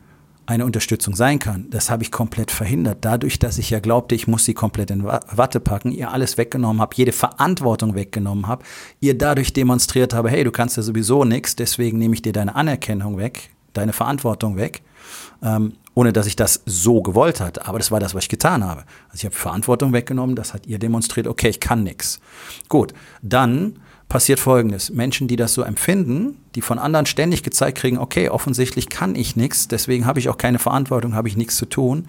eine 0.46 0.64
Unterstützung 0.64 1.14
sein 1.14 1.38
kann. 1.38 1.70
Das 1.70 1.90
habe 1.90 2.02
ich 2.02 2.11
komplett 2.11 2.50
verhindert. 2.50 2.99
Dadurch, 3.02 3.38
dass 3.38 3.58
ich 3.58 3.70
ja 3.70 3.81
glaubte, 3.81 4.14
ich 4.14 4.26
muss 4.26 4.44
sie 4.44 4.55
komplett 4.55 4.90
in 4.90 5.05
Watte 5.05 5.61
packen, 5.61 5.93
ihr 5.93 6.11
alles 6.11 6.37
weggenommen 6.37 6.82
habe, 6.82 6.94
jede 6.96 7.12
Verantwortung 7.12 7.94
weggenommen 7.94 8.49
habe, 8.49 8.64
ihr 9.00 9.17
dadurch 9.17 9.52
demonstriert 9.52 10.14
habe, 10.14 10.31
hey, 10.31 10.44
du 10.44 10.50
kannst 10.50 10.76
ja 10.76 10.82
sowieso 10.82 11.25
nichts, 11.25 11.56
deswegen 11.56 11.99
nehme 11.99 12.14
ich 12.14 12.23
dir 12.23 12.32
deine 12.32 12.55
Anerkennung 12.56 13.19
weg, 13.19 13.50
deine 13.73 13.93
Verantwortung 13.93 14.56
weg, 14.56 14.82
ähm, 15.43 15.75
ohne 15.95 16.12
dass 16.12 16.26
ich 16.26 16.37
das 16.37 16.62
so 16.66 17.02
gewollt 17.02 17.40
hatte. 17.40 17.66
Aber 17.66 17.78
das 17.78 17.90
war 17.90 18.00
das, 18.00 18.14
was 18.14 18.25
ich 18.25 18.28
getan 18.28 18.64
habe. 18.64 18.83
Also 19.11 19.21
ich 19.21 19.25
habe 19.25 19.35
Verantwortung 19.35 19.92
weggenommen, 19.92 20.35
das 20.35 20.54
hat 20.54 20.66
ihr 20.66 20.78
demonstriert, 20.78 21.28
okay, 21.28 21.49
ich 21.49 21.61
kann 21.61 21.85
nichts. 21.85 22.21
Gut, 22.68 22.95
dann 23.23 23.78
passiert 24.12 24.40
Folgendes. 24.40 24.90
Menschen, 24.90 25.26
die 25.26 25.37
das 25.37 25.54
so 25.54 25.62
empfinden, 25.62 26.37
die 26.54 26.61
von 26.61 26.78
anderen 26.78 27.07
ständig 27.07 27.42
gezeigt 27.42 27.78
kriegen, 27.78 27.97
okay, 27.97 28.28
offensichtlich 28.28 28.90
kann 28.90 29.14
ich 29.14 29.37
nichts, 29.37 29.69
deswegen 29.69 30.04
habe 30.04 30.19
ich 30.19 30.28
auch 30.28 30.37
keine 30.37 30.59
Verantwortung, 30.59 31.14
habe 31.14 31.28
ich 31.28 31.37
nichts 31.38 31.57
zu 31.57 31.64
tun, 31.64 32.04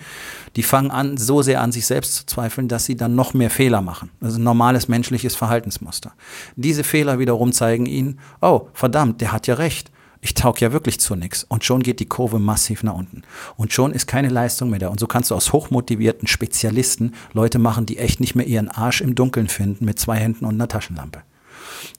die 0.58 0.64
fangen 0.64 0.92
an, 0.92 1.16
so 1.16 1.42
sehr 1.42 1.62
an 1.62 1.72
sich 1.72 1.86
selbst 1.86 2.16
zu 2.16 2.26
zweifeln, 2.26 2.68
dass 2.68 2.84
sie 2.84 2.98
dann 2.98 3.16
noch 3.16 3.34
mehr 3.34 3.50
Fehler 3.50 3.82
machen. 3.82 4.10
Das 4.20 4.34
ist 4.34 4.40
ein 4.40 4.44
normales 4.44 4.90
menschliches 4.90 5.38
Verhaltensmuster. 5.38 6.12
Diese 6.58 6.84
Fehler 6.84 7.20
wiederum 7.20 7.54
zeigen 7.54 7.86
ihnen, 7.86 8.20
oh, 8.42 8.68
verdammt, 8.74 9.22
der 9.22 9.32
hat 9.32 9.48
ja 9.48 9.54
recht. 9.54 9.90
Ich 10.20 10.34
taug 10.34 10.60
ja 10.60 10.74
wirklich 10.74 11.00
zu 11.00 11.16
nichts. 11.16 11.46
Und 11.46 11.64
schon 11.64 11.84
geht 11.84 12.02
die 12.02 12.06
Kurve 12.06 12.38
massiv 12.38 12.84
nach 12.84 12.96
unten. 12.96 13.22
Und 13.56 13.72
schon 13.72 13.94
ist 13.94 14.08
keine 14.08 14.28
Leistung 14.28 14.70
mehr 14.70 14.80
da. 14.80 14.90
Und 14.90 15.00
so 15.00 15.08
kannst 15.08 15.32
du 15.32 15.36
aus 15.36 15.54
hochmotivierten 15.54 16.28
Spezialisten 16.28 17.14
Leute 17.32 17.60
machen, 17.60 17.86
die 17.86 17.98
echt 17.98 18.20
nicht 18.20 18.36
mehr 18.36 18.46
ihren 18.46 18.68
Arsch 18.68 19.00
im 19.00 19.16
Dunkeln 19.16 19.48
finden 19.48 19.86
mit 19.86 20.00
zwei 20.00 20.18
Händen 20.18 20.44
und 20.44 20.56
einer 20.56 20.68
Taschenlampe. 20.68 21.24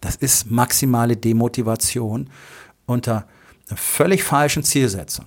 Das 0.00 0.16
ist 0.16 0.50
maximale 0.50 1.16
Demotivation 1.16 2.30
unter 2.86 3.26
einer 3.68 3.76
völlig 3.76 4.24
falschen 4.24 4.62
Zielsetzung. 4.62 5.26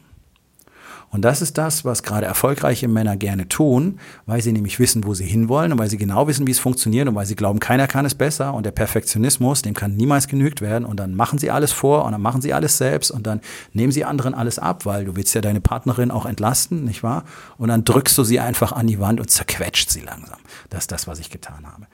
Und 1.09 1.21
das 1.23 1.41
ist 1.41 1.57
das, 1.57 1.85
was 1.85 2.03
gerade 2.03 2.25
erfolgreiche 2.25 2.87
Männer 2.89 3.15
gerne 3.15 3.47
tun, 3.47 3.99
weil 4.25 4.41
sie 4.41 4.51
nämlich 4.51 4.77
wissen, 4.77 5.05
wo 5.05 5.13
sie 5.13 5.25
hinwollen 5.25 5.71
und 5.71 5.79
weil 5.79 5.89
sie 5.89 5.97
genau 5.97 6.27
wissen, 6.27 6.45
wie 6.47 6.51
es 6.51 6.59
funktioniert 6.59 7.07
und 7.07 7.15
weil 7.15 7.25
sie 7.25 7.35
glauben, 7.35 7.59
keiner 7.59 7.87
kann 7.87 8.05
es 8.05 8.13
besser 8.13 8.53
und 8.53 8.65
der 8.65 8.71
Perfektionismus, 8.71 9.61
dem 9.61 9.73
kann 9.73 9.95
niemals 9.95 10.27
genügt 10.27 10.59
werden 10.59 10.83
und 10.83 10.99
dann 10.99 11.15
machen 11.15 11.39
sie 11.39 11.49
alles 11.49 11.71
vor 11.71 12.03
und 12.03 12.11
dann 12.11 12.21
machen 12.21 12.41
sie 12.41 12.53
alles 12.53 12.77
selbst 12.77 13.09
und 13.09 13.25
dann 13.25 13.39
nehmen 13.71 13.93
sie 13.93 14.03
anderen 14.03 14.33
alles 14.33 14.59
ab, 14.59 14.85
weil 14.85 15.05
du 15.05 15.15
willst 15.15 15.33
ja 15.33 15.39
deine 15.39 15.61
Partnerin 15.61 16.11
auch 16.11 16.25
entlasten, 16.25 16.83
nicht 16.83 17.03
wahr? 17.03 17.23
Und 17.57 17.69
dann 17.69 17.85
drückst 17.85 18.17
du 18.17 18.23
sie 18.25 18.41
einfach 18.41 18.73
an 18.73 18.87
die 18.87 18.99
Wand 18.99 19.21
und 19.21 19.31
zerquetscht 19.31 19.89
sie 19.89 20.01
langsam. 20.01 20.39
Das 20.69 20.81
ist 20.83 20.91
das, 20.91 21.07
was 21.07 21.19
ich 21.19 21.29
getan 21.29 21.65
habe. 21.65 21.87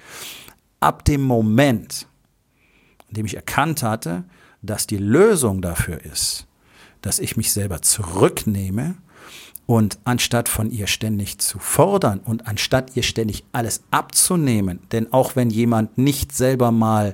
Ab 0.80 1.06
dem 1.06 1.22
Moment, 1.22 2.08
indem 3.14 3.28
ich 3.28 3.36
erkannt 3.36 3.84
hatte, 3.84 4.24
dass 4.64 4.88
die 4.88 4.98
Lösung 4.98 5.62
dafür 5.62 6.04
ist, 6.04 6.48
dass 7.02 7.20
ich 7.20 7.38
mich 7.38 7.54
selber 7.54 7.84
zurücknehme 7.84 8.96
und 9.68 10.00
anstatt 10.04 10.50
von 10.50 10.72
ihr 10.72 10.88
ständig 10.88 11.38
zu 11.38 11.60
fordern 11.60 12.22
und 12.26 12.48
anstatt 12.48 12.96
ihr 12.96 13.04
ständig 13.04 13.44
alles 13.52 13.84
abzunehmen, 13.92 14.80
denn 14.92 15.14
auch 15.14 15.36
wenn 15.36 15.52
jemand 15.52 15.96
nicht 16.00 16.32
selber 16.32 16.72
mal 16.72 17.14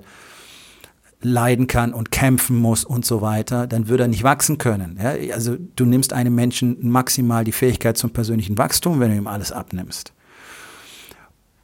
leiden 1.21 1.67
kann 1.67 1.93
und 1.93 2.11
kämpfen 2.11 2.55
muss 2.55 2.85
und 2.85 3.05
so 3.05 3.21
weiter, 3.21 3.67
dann 3.67 3.89
würde 3.89 4.05
er 4.05 4.07
nicht 4.07 4.23
wachsen 4.23 4.57
können. 4.57 4.97
Ja? 5.03 5.33
Also 5.33 5.57
du 5.75 5.83
nimmst 5.83 6.13
einem 6.13 6.33
Menschen 6.33 6.77
maximal 6.89 7.43
die 7.43 7.51
Fähigkeit 7.51 7.97
zum 7.97 8.11
persönlichen 8.11 8.57
Wachstum, 8.57 9.01
wenn 9.01 9.11
du 9.11 9.17
ihm 9.17 9.27
alles 9.27 9.51
abnimmst. 9.51 10.13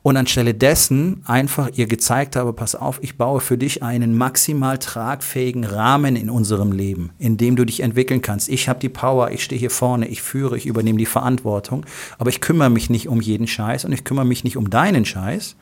Und 0.05 0.17
anstelle 0.17 0.53
dessen 0.53 1.23
einfach 1.25 1.71
ihr 1.73 1.87
gezeigt 1.87 2.35
habe, 2.35 2.53
pass 2.53 2.75
auf, 2.75 2.99
ich 3.01 3.17
baue 3.17 3.41
für 3.41 3.57
dich 3.57 3.81
einen 3.81 4.15
maximal 4.15 4.77
tragfähigen 4.77 5.63
Rahmen 5.63 6.15
in 6.15 6.29
unserem 6.29 6.71
Leben, 6.71 7.09
in 7.17 7.37
dem 7.37 7.55
du 7.55 7.65
dich 7.65 7.79
entwickeln 7.79 8.21
kannst. 8.21 8.47
Ich 8.47 8.69
habe 8.69 8.79
die 8.79 8.89
Power, 8.89 9.31
ich 9.31 9.43
stehe 9.43 9.57
hier 9.57 9.71
vorne, 9.71 10.07
ich 10.07 10.21
führe, 10.21 10.57
ich 10.57 10.67
übernehme 10.67 10.99
die 10.99 11.07
Verantwortung, 11.07 11.87
aber 12.19 12.29
ich 12.29 12.39
kümmere 12.39 12.69
mich 12.69 12.91
nicht 12.91 13.07
um 13.07 13.19
jeden 13.19 13.47
Scheiß 13.47 13.83
und 13.83 13.93
ich 13.93 14.03
kümmere 14.03 14.25
mich 14.25 14.43
nicht 14.43 14.57
um 14.57 14.69
deinen 14.69 15.05
Scheiß. 15.05 15.55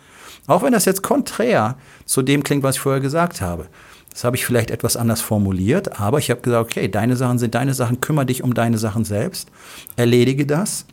Auch 0.47 0.62
wenn 0.62 0.73
das 0.73 0.83
jetzt 0.83 1.03
konträr 1.03 1.77
zu 2.03 2.21
dem 2.21 2.43
klingt, 2.43 2.63
was 2.63 2.75
ich 2.75 2.81
vorher 2.81 3.00
gesagt 3.00 3.39
habe. 3.39 3.67
Das 4.12 4.25
habe 4.25 4.35
ich 4.35 4.45
vielleicht 4.45 4.71
etwas 4.71 4.97
anders 4.97 5.21
formuliert, 5.21 6.01
aber 6.01 6.19
ich 6.19 6.29
habe 6.29 6.41
gesagt, 6.41 6.69
okay, 6.69 6.89
deine 6.89 7.15
Sachen 7.15 7.39
sind 7.39 7.55
deine 7.55 7.73
Sachen, 7.73 8.01
kümmere 8.01 8.25
dich 8.25 8.43
um 8.43 8.53
deine 8.53 8.77
Sachen 8.77 9.05
selbst, 9.05 9.47
erledige 9.95 10.45
das, 10.45 10.85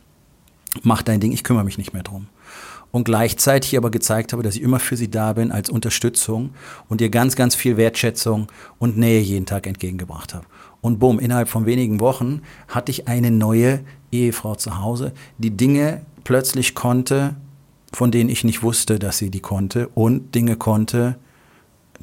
mach 0.83 1.01
dein 1.01 1.19
Ding, 1.19 1.33
ich 1.33 1.43
kümmere 1.43 1.65
mich 1.65 1.77
nicht 1.77 1.91
mehr 1.91 2.03
drum 2.03 2.27
und 2.91 3.05
gleichzeitig 3.05 3.77
aber 3.77 3.89
gezeigt 3.89 4.33
habe, 4.33 4.43
dass 4.43 4.55
ich 4.55 4.61
immer 4.61 4.79
für 4.79 4.97
sie 4.97 5.09
da 5.09 5.33
bin 5.33 5.51
als 5.51 5.69
Unterstützung 5.69 6.51
und 6.89 7.01
ihr 7.01 7.09
ganz, 7.09 7.35
ganz 7.35 7.55
viel 7.55 7.77
Wertschätzung 7.77 8.47
und 8.79 8.97
Nähe 8.97 9.21
jeden 9.21 9.45
Tag 9.45 9.67
entgegengebracht 9.67 10.33
habe. 10.33 10.45
Und 10.81 10.99
bumm, 10.99 11.19
innerhalb 11.19 11.47
von 11.47 11.65
wenigen 11.65 11.99
Wochen 11.99 12.41
hatte 12.67 12.91
ich 12.91 13.07
eine 13.07 13.31
neue 13.31 13.81
Ehefrau 14.11 14.55
zu 14.55 14.79
Hause, 14.79 15.13
die 15.37 15.51
Dinge 15.51 16.01
plötzlich 16.23 16.75
konnte, 16.75 17.35
von 17.93 18.11
denen 18.11 18.29
ich 18.29 18.43
nicht 18.43 18.63
wusste, 18.63 18.99
dass 18.99 19.17
sie 19.17 19.29
die 19.29 19.41
konnte 19.41 19.89
und 19.89 20.33
Dinge 20.35 20.55
konnte, 20.55 21.17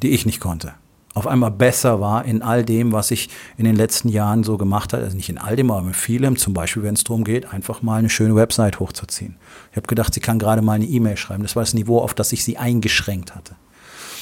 die 0.01 0.09
ich 0.09 0.25
nicht 0.25 0.39
konnte 0.39 0.73
auf 1.13 1.27
einmal 1.27 1.51
besser 1.51 1.99
war 1.99 2.23
in 2.25 2.41
all 2.41 2.63
dem, 2.63 2.91
was 2.91 3.11
ich 3.11 3.29
in 3.57 3.65
den 3.65 3.75
letzten 3.75 4.09
Jahren 4.09 4.43
so 4.43 4.57
gemacht 4.57 4.93
habe. 4.93 5.03
Also 5.03 5.15
nicht 5.17 5.29
in 5.29 5.37
all 5.37 5.55
dem, 5.55 5.71
aber 5.71 5.87
in 5.87 5.93
vielem. 5.93 6.37
Zum 6.37 6.53
Beispiel, 6.53 6.83
wenn 6.83 6.93
es 6.93 7.03
darum 7.03 7.23
geht, 7.23 7.51
einfach 7.51 7.81
mal 7.81 7.95
eine 7.95 8.09
schöne 8.09 8.35
Website 8.35 8.79
hochzuziehen. 8.79 9.35
Ich 9.71 9.77
habe 9.77 9.87
gedacht, 9.87 10.13
sie 10.13 10.19
kann 10.19 10.39
gerade 10.39 10.61
mal 10.61 10.73
eine 10.73 10.85
E-Mail 10.85 11.17
schreiben. 11.17 11.43
Das 11.43 11.55
war 11.55 11.63
das 11.63 11.73
Niveau, 11.73 11.99
auf 11.99 12.13
das 12.13 12.31
ich 12.31 12.43
sie 12.43 12.57
eingeschränkt 12.57 13.35
hatte. 13.35 13.55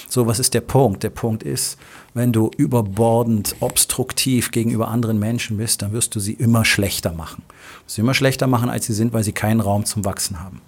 So, 0.09 0.25
was 0.25 0.39
ist 0.39 0.53
der 0.53 0.61
Punkt? 0.61 1.03
Der 1.03 1.09
Punkt 1.09 1.43
ist, 1.43 1.77
wenn 2.13 2.31
du 2.31 2.49
überbordend, 2.55 3.55
obstruktiv 3.59 4.51
gegenüber 4.51 4.87
anderen 4.87 5.19
Menschen 5.19 5.57
bist, 5.57 5.81
dann 5.81 5.91
wirst 5.91 6.15
du 6.15 6.21
sie 6.21 6.33
immer 6.33 6.63
schlechter 6.63 7.11
machen. 7.11 7.43
Du 7.47 7.85
wirst 7.85 7.95
sie 7.95 8.01
immer 8.01 8.13
schlechter 8.13 8.47
machen, 8.47 8.69
als 8.69 8.85
sie 8.85 8.93
sind, 8.93 9.11
weil 9.11 9.25
sie 9.25 9.33
keinen 9.33 9.59
Raum 9.59 9.83
zum 9.83 10.05
Wachsen 10.05 10.39
haben. 10.39 10.61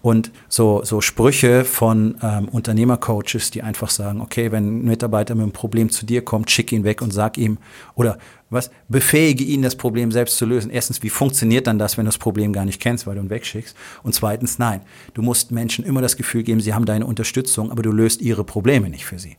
Und 0.00 0.30
so, 0.48 0.82
so 0.84 1.00
Sprüche 1.00 1.64
von 1.64 2.16
ähm, 2.22 2.48
Unternehmercoaches, 2.48 3.50
die 3.50 3.62
einfach 3.62 3.90
sagen, 3.90 4.20
okay, 4.20 4.52
wenn 4.52 4.80
ein 4.80 4.84
Mitarbeiter 4.84 5.34
mit 5.34 5.42
einem 5.42 5.52
Problem 5.52 5.90
zu 5.90 6.06
dir 6.06 6.24
kommt, 6.24 6.50
schick 6.50 6.72
ihn 6.72 6.84
weg 6.84 7.02
und 7.02 7.12
sag 7.12 7.38
ihm, 7.38 7.58
oder 7.94 8.18
was, 8.50 8.70
befähige 8.88 9.44
ihn, 9.44 9.62
das 9.62 9.76
Problem 9.76 10.12
selbst 10.12 10.36
zu 10.36 10.44
lösen. 10.44 10.70
Erstens, 10.70 11.02
wie 11.02 11.08
funktioniert 11.08 11.66
dann 11.66 11.78
das, 11.78 11.96
wenn 11.96 12.04
du 12.04 12.08
das 12.08 12.18
Problem 12.18 12.52
gar 12.52 12.66
nicht 12.66 12.80
kennst, 12.80 13.06
weil 13.06 13.14
du 13.14 13.22
ihn 13.22 13.30
wegschickst? 13.30 13.74
Und 14.02 14.14
zweitens, 14.14 14.58
nein, 14.58 14.82
du 15.14 15.22
musst 15.22 15.52
Menschen 15.52 15.84
immer 15.84 16.02
das 16.02 16.16
Gefühl 16.16 16.42
geben, 16.42 16.60
sie 16.60 16.74
haben 16.74 16.84
deine 16.84 17.06
Unterstützung, 17.06 17.70
aber 17.70 17.82
du 17.82 17.92
löst 17.92 18.20
ihre 18.20 18.44
Probleme 18.44 18.90
nicht 18.90 19.06
für 19.06 19.18
sie. 19.18 19.36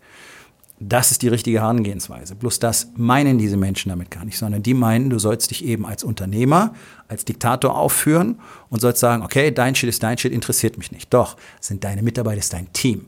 Das 0.89 1.11
ist 1.11 1.21
die 1.21 1.27
richtige 1.29 1.61
Herangehensweise. 1.61 2.35
Bloß 2.35 2.59
das 2.59 2.89
meinen 2.95 3.37
diese 3.37 3.55
Menschen 3.57 3.89
damit 3.89 4.11
gar 4.11 4.25
nicht, 4.25 4.37
sondern 4.37 4.63
die 4.63 4.73
meinen, 4.73 5.09
du 5.09 5.17
sollst 5.17 5.51
dich 5.51 5.63
eben 5.63 5.85
als 5.85 6.03
Unternehmer, 6.03 6.73
als 7.07 7.25
Diktator 7.25 7.77
aufführen 7.77 8.39
und 8.69 8.81
sollst 8.81 8.99
sagen, 8.99 9.23
okay, 9.23 9.51
dein 9.51 9.75
Shit 9.75 9.89
ist 9.89 10.03
dein 10.03 10.17
Shit, 10.17 10.33
interessiert 10.33 10.77
mich 10.77 10.91
nicht. 10.91 11.13
Doch, 11.13 11.37
sind 11.61 11.83
deine 11.83 12.03
Mitarbeiter, 12.03 12.39
ist 12.39 12.53
dein 12.53 12.71
Team. 12.73 13.05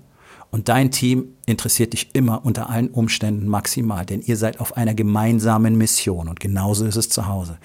Und 0.52 0.70
dein 0.70 0.90
Team 0.90 1.34
interessiert 1.46 1.92
dich 1.92 2.12
immer 2.14 2.46
unter 2.46 2.70
allen 2.70 2.88
Umständen 2.88 3.48
maximal, 3.48 4.06
denn 4.06 4.22
ihr 4.22 4.38
seid 4.38 4.62
auf 4.62 4.78
einer 4.78 4.94
gemeinsamen 4.94 5.78
Mission 5.78 6.30
und 6.30 6.40
genauso 6.40 6.86
ist 6.86 6.96
es 6.96 7.10
zu 7.10 7.28
Hause. 7.28 7.58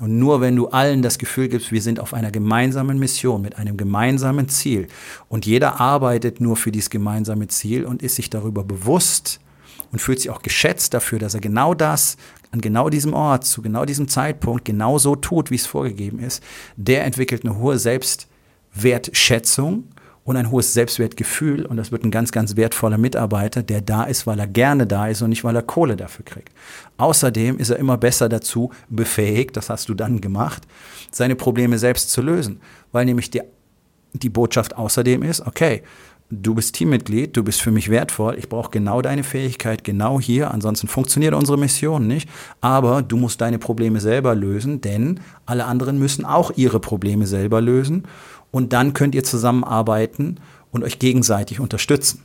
Und 0.00 0.18
nur 0.18 0.42
wenn 0.42 0.54
du 0.54 0.68
allen 0.68 1.00
das 1.00 1.16
Gefühl 1.16 1.48
gibst, 1.48 1.72
wir 1.72 1.80
sind 1.80 1.98
auf 1.98 2.12
einer 2.12 2.30
gemeinsamen 2.30 2.98
Mission 2.98 3.40
mit 3.40 3.56
einem 3.56 3.78
gemeinsamen 3.78 4.50
Ziel 4.50 4.88
und 5.30 5.46
jeder 5.46 5.80
arbeitet 5.80 6.40
nur 6.40 6.56
für 6.56 6.70
dieses 6.70 6.90
gemeinsame 6.90 7.48
Ziel 7.48 7.86
und 7.86 8.02
ist 8.02 8.16
sich 8.16 8.28
darüber 8.28 8.64
bewusst, 8.64 9.40
und 9.92 10.00
fühlt 10.00 10.20
sich 10.20 10.30
auch 10.30 10.42
geschätzt 10.42 10.94
dafür, 10.94 11.18
dass 11.18 11.34
er 11.34 11.40
genau 11.40 11.74
das 11.74 12.16
an 12.52 12.60
genau 12.60 12.88
diesem 12.90 13.14
Ort, 13.14 13.44
zu 13.44 13.62
genau 13.62 13.84
diesem 13.84 14.08
Zeitpunkt 14.08 14.64
genau 14.64 14.98
so 14.98 15.16
tut, 15.16 15.50
wie 15.50 15.56
es 15.56 15.66
vorgegeben 15.66 16.18
ist, 16.18 16.42
der 16.76 17.04
entwickelt 17.04 17.44
eine 17.44 17.58
hohe 17.58 17.78
Selbstwertschätzung 17.78 19.84
und 20.26 20.36
ein 20.36 20.50
hohes 20.50 20.74
Selbstwertgefühl 20.74 21.64
und 21.64 21.76
das 21.76 21.92
wird 21.92 22.04
ein 22.04 22.10
ganz, 22.10 22.32
ganz 22.32 22.56
wertvoller 22.56 22.98
Mitarbeiter, 22.98 23.62
der 23.62 23.80
da 23.80 24.02
ist, 24.02 24.26
weil 24.26 24.40
er 24.40 24.48
gerne 24.48 24.86
da 24.86 25.06
ist 25.06 25.22
und 25.22 25.30
nicht, 25.30 25.44
weil 25.44 25.54
er 25.54 25.62
Kohle 25.62 25.96
dafür 25.96 26.24
kriegt. 26.24 26.52
Außerdem 26.98 27.58
ist 27.58 27.70
er 27.70 27.76
immer 27.76 27.96
besser 27.96 28.28
dazu 28.28 28.72
befähigt, 28.88 29.56
das 29.56 29.70
hast 29.70 29.88
du 29.88 29.94
dann 29.94 30.20
gemacht, 30.20 30.66
seine 31.12 31.36
Probleme 31.36 31.78
selbst 31.78 32.10
zu 32.10 32.22
lösen, 32.22 32.60
weil 32.90 33.04
nämlich 33.04 33.30
die, 33.30 33.40
die 34.14 34.28
Botschaft 34.28 34.76
außerdem 34.76 35.22
ist, 35.22 35.46
okay, 35.46 35.84
du 36.30 36.54
bist 36.54 36.74
Teammitglied, 36.74 37.36
du 37.36 37.44
bist 37.44 37.62
für 37.62 37.70
mich 37.70 37.88
wertvoll, 37.88 38.36
ich 38.38 38.48
brauche 38.48 38.70
genau 38.70 39.00
deine 39.02 39.24
Fähigkeit, 39.24 39.84
genau 39.84 40.20
hier, 40.20 40.50
ansonsten 40.50 40.88
funktioniert 40.88 41.34
unsere 41.34 41.58
Mission 41.58 42.06
nicht, 42.06 42.28
aber 42.60 43.02
du 43.02 43.16
musst 43.16 43.40
deine 43.40 43.58
Probleme 43.58 44.00
selber 44.00 44.34
lösen, 44.34 44.80
denn 44.80 45.20
alle 45.44 45.64
anderen 45.66 45.98
müssen 45.98 46.24
auch 46.24 46.50
ihre 46.56 46.80
Probleme 46.80 47.26
selber 47.26 47.60
lösen 47.60 48.04
und 48.50 48.72
dann 48.72 48.92
könnt 48.92 49.14
ihr 49.14 49.24
zusammenarbeiten 49.24 50.38
und 50.72 50.82
euch 50.82 50.98
gegenseitig 50.98 51.60
unterstützen. 51.60 52.22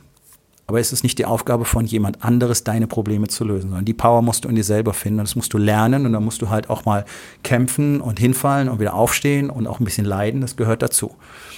Aber 0.66 0.78
es 0.78 0.92
ist 0.92 1.02
nicht 1.02 1.18
die 1.18 1.26
Aufgabe 1.26 1.64
von 1.64 1.86
jemand 1.86 2.24
anderes, 2.24 2.62
deine 2.62 2.86
Probleme 2.86 3.26
zu 3.26 3.44
lösen, 3.44 3.68
sondern 3.70 3.84
die 3.84 3.94
Power 3.94 4.22
musst 4.22 4.44
du 4.44 4.48
in 4.48 4.54
dir 4.54 4.64
selber 4.64 4.94
finden 4.94 5.18
und 5.18 5.28
das 5.28 5.34
musst 5.34 5.52
du 5.52 5.58
lernen 5.58 6.06
und 6.06 6.12
dann 6.12 6.24
musst 6.24 6.40
du 6.40 6.50
halt 6.50 6.70
auch 6.70 6.84
mal 6.84 7.04
kämpfen 7.42 8.00
und 8.00 8.20
hinfallen 8.20 8.68
und 8.68 8.78
wieder 8.78 8.94
aufstehen 8.94 9.50
und 9.50 9.66
auch 9.66 9.80
ein 9.80 9.84
bisschen 9.84 10.06
leiden, 10.06 10.40
das 10.40 10.56
gehört 10.56 10.82
dazu. 10.82 11.16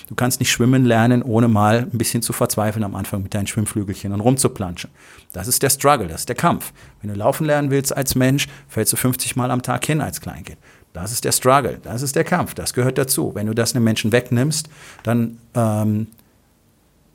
Du 0.08 0.14
kannst 0.14 0.40
nicht 0.40 0.50
schwimmen 0.50 0.84
lernen, 0.84 1.22
ohne 1.22 1.48
mal 1.48 1.88
ein 1.92 1.98
bisschen 1.98 2.22
zu 2.22 2.32
verzweifeln 2.32 2.82
am 2.82 2.94
Anfang 2.94 3.22
mit 3.22 3.34
deinen 3.34 3.46
Schwimmflügelchen 3.46 4.12
und 4.12 4.20
rumzuplanschen. 4.20 4.90
Das 5.32 5.48
ist 5.48 5.62
der 5.62 5.70
Struggle, 5.70 6.08
das 6.08 6.22
ist 6.22 6.28
der 6.28 6.36
Kampf. 6.36 6.72
Wenn 7.02 7.10
du 7.10 7.16
laufen 7.16 7.44
lernen 7.44 7.70
willst 7.70 7.94
als 7.94 8.14
Mensch, 8.14 8.48
fällst 8.68 8.92
du 8.92 8.96
50 8.96 9.36
Mal 9.36 9.50
am 9.50 9.62
Tag 9.62 9.84
hin 9.84 10.00
als 10.00 10.20
Kleinkind. 10.20 10.58
Das 10.94 11.12
ist 11.12 11.24
der 11.24 11.32
Struggle, 11.32 11.78
das 11.82 12.02
ist 12.02 12.16
der 12.16 12.24
Kampf, 12.24 12.54
das 12.54 12.72
gehört 12.72 12.96
dazu. 12.96 13.34
Wenn 13.34 13.46
du 13.46 13.54
das 13.54 13.74
einem 13.74 13.84
Menschen 13.84 14.12
wegnimmst, 14.12 14.68
dann 15.02 15.38
ähm, 15.54 16.06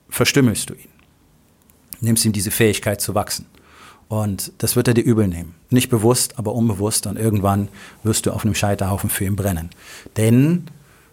verstümmelst 0.10 0.70
du 0.70 0.76
ihn 0.76 0.99
nimmst 2.02 2.26
ihm 2.26 2.32
diese 2.32 2.52
Fähigkeit 2.52 3.02
zu 3.02 3.16
wachsen. 3.16 3.46
Und 4.08 4.52
das 4.58 4.76
wird 4.76 4.88
er 4.88 4.96
dir 4.96 5.04
übel 5.04 5.28
nehmen. 5.28 5.54
Nicht 5.70 5.90
bewusst, 5.90 6.40
aber 6.40 6.54
unbewusst. 6.54 7.06
Und 7.06 7.18
irgendwann 7.18 7.70
wirst 8.04 8.26
du 8.26 8.32
auf 8.32 8.44
einem 8.44 8.56
Scheiterhaufen 8.56 9.10
für 9.10 9.26
ihn 9.26 9.36
brennen. 9.36 9.70
Denn 10.18 10.66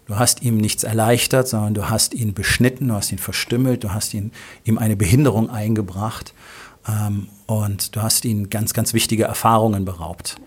du 0.07 0.17
hast 0.17 0.41
ihm 0.41 0.57
nichts 0.57 0.83
erleichtert, 0.83 1.47
sondern 1.47 1.75
du 1.75 1.89
hast 1.89 2.15
ihn 2.15 2.33
beschnitten, 2.33 2.87
du 2.87 2.95
hast 2.95 3.11
ihn 3.11 3.19
verstümmelt, 3.19 3.83
du 3.83 3.93
hast 3.93 4.15
ihn, 4.15 4.31
ihm 4.63 4.79
eine 4.79 4.95
Behinderung 4.95 5.51
eingebracht. 5.51 6.33
Ähm, 6.87 7.27
und 7.45 7.95
du 7.95 8.01
hast 8.01 8.25
ihn 8.25 8.49
ganz, 8.49 8.73
ganz 8.73 8.93
wichtige 8.93 9.25
Erfahrungen 9.25 9.85
beraubt. 9.85 10.37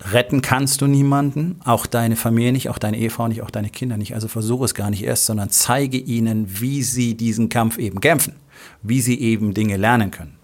Retten 0.00 0.42
kannst 0.42 0.82
du 0.82 0.86
niemanden, 0.86 1.60
auch 1.64 1.86
deine 1.86 2.16
Familie 2.16 2.52
nicht, 2.52 2.68
auch 2.68 2.78
deine 2.78 2.98
Ehefrau 2.98 3.28
nicht, 3.28 3.42
auch 3.42 3.50
deine 3.50 3.70
Kinder 3.70 3.96
nicht. 3.96 4.14
Also 4.14 4.28
versuche 4.28 4.66
es 4.66 4.74
gar 4.74 4.90
nicht 4.90 5.02
erst, 5.02 5.26
sondern 5.26 5.50
zeige 5.50 5.96
ihnen, 5.96 6.60
wie 6.60 6.82
sie 6.82 7.16
diesen 7.16 7.48
Kampf 7.48 7.78
eben 7.78 8.00
kämpfen 8.00 8.34
wie 8.82 9.00
sie 9.00 9.20
eben 9.20 9.54
Dinge 9.54 9.76
lernen 9.76 10.10
können. 10.10 10.36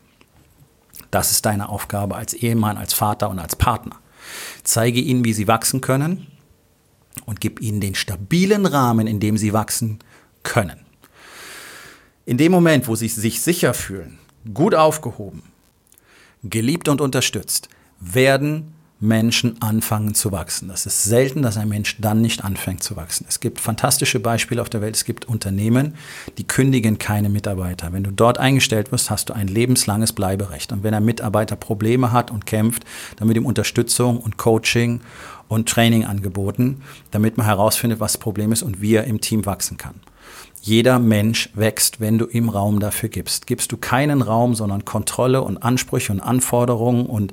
Das 1.10 1.30
ist 1.30 1.44
deine 1.44 1.68
Aufgabe 1.68 2.16
als 2.16 2.34
Ehemann, 2.34 2.76
als 2.76 2.94
Vater 2.94 3.30
und 3.30 3.38
als 3.38 3.56
Partner. 3.56 3.96
Zeige 4.62 5.00
ihnen, 5.00 5.24
wie 5.24 5.32
sie 5.32 5.48
wachsen 5.48 5.80
können 5.80 6.26
und 7.26 7.40
gib 7.40 7.60
ihnen 7.60 7.80
den 7.80 7.94
stabilen 7.94 8.66
Rahmen, 8.66 9.06
in 9.06 9.20
dem 9.20 9.36
sie 9.36 9.52
wachsen 9.52 9.98
können. 10.42 10.80
In 12.24 12.38
dem 12.38 12.52
Moment, 12.52 12.88
wo 12.88 12.94
sie 12.94 13.08
sich 13.08 13.42
sicher 13.42 13.74
fühlen, 13.74 14.18
gut 14.54 14.74
aufgehoben, 14.74 15.42
geliebt 16.44 16.88
und 16.88 17.00
unterstützt, 17.00 17.68
werden 18.00 18.74
Menschen 19.02 19.60
anfangen 19.60 20.14
zu 20.14 20.30
wachsen. 20.30 20.68
Das 20.68 20.86
ist 20.86 21.02
selten, 21.02 21.42
dass 21.42 21.56
ein 21.56 21.68
Mensch 21.68 21.96
dann 22.00 22.20
nicht 22.20 22.44
anfängt 22.44 22.84
zu 22.84 22.94
wachsen. 22.94 23.26
Es 23.28 23.40
gibt 23.40 23.60
fantastische 23.60 24.20
Beispiele 24.20 24.62
auf 24.62 24.70
der 24.70 24.80
Welt. 24.80 24.94
Es 24.94 25.04
gibt 25.04 25.24
Unternehmen, 25.24 25.96
die 26.38 26.46
kündigen 26.46 26.98
keine 26.98 27.28
Mitarbeiter. 27.28 27.92
Wenn 27.92 28.04
du 28.04 28.12
dort 28.12 28.38
eingestellt 28.38 28.92
wirst, 28.92 29.10
hast 29.10 29.28
du 29.28 29.32
ein 29.32 29.48
lebenslanges 29.48 30.12
Bleiberecht. 30.12 30.70
Und 30.70 30.84
wenn 30.84 30.94
ein 30.94 31.04
Mitarbeiter 31.04 31.56
Probleme 31.56 32.12
hat 32.12 32.30
und 32.30 32.46
kämpft, 32.46 32.84
dann 33.16 33.26
wird 33.26 33.38
ihm 33.38 33.44
Unterstützung 33.44 34.20
und 34.20 34.36
Coaching 34.36 35.00
und 35.48 35.68
Training 35.68 36.04
angeboten, 36.04 36.82
damit 37.10 37.36
man 37.36 37.46
herausfindet, 37.46 37.98
was 37.98 38.12
das 38.12 38.20
Problem 38.20 38.52
ist 38.52 38.62
und 38.62 38.80
wie 38.80 38.94
er 38.94 39.04
im 39.04 39.20
Team 39.20 39.46
wachsen 39.46 39.78
kann. 39.78 39.94
Jeder 40.60 41.00
Mensch 41.00 41.50
wächst, 41.54 41.98
wenn 41.98 42.18
du 42.18 42.26
ihm 42.26 42.48
Raum 42.48 42.78
dafür 42.78 43.08
gibst. 43.08 43.48
Gibst 43.48 43.72
du 43.72 43.76
keinen 43.76 44.22
Raum, 44.22 44.54
sondern 44.54 44.84
Kontrolle 44.84 45.42
und 45.42 45.58
Ansprüche 45.58 46.12
und 46.12 46.20
Anforderungen 46.20 47.06
und 47.06 47.32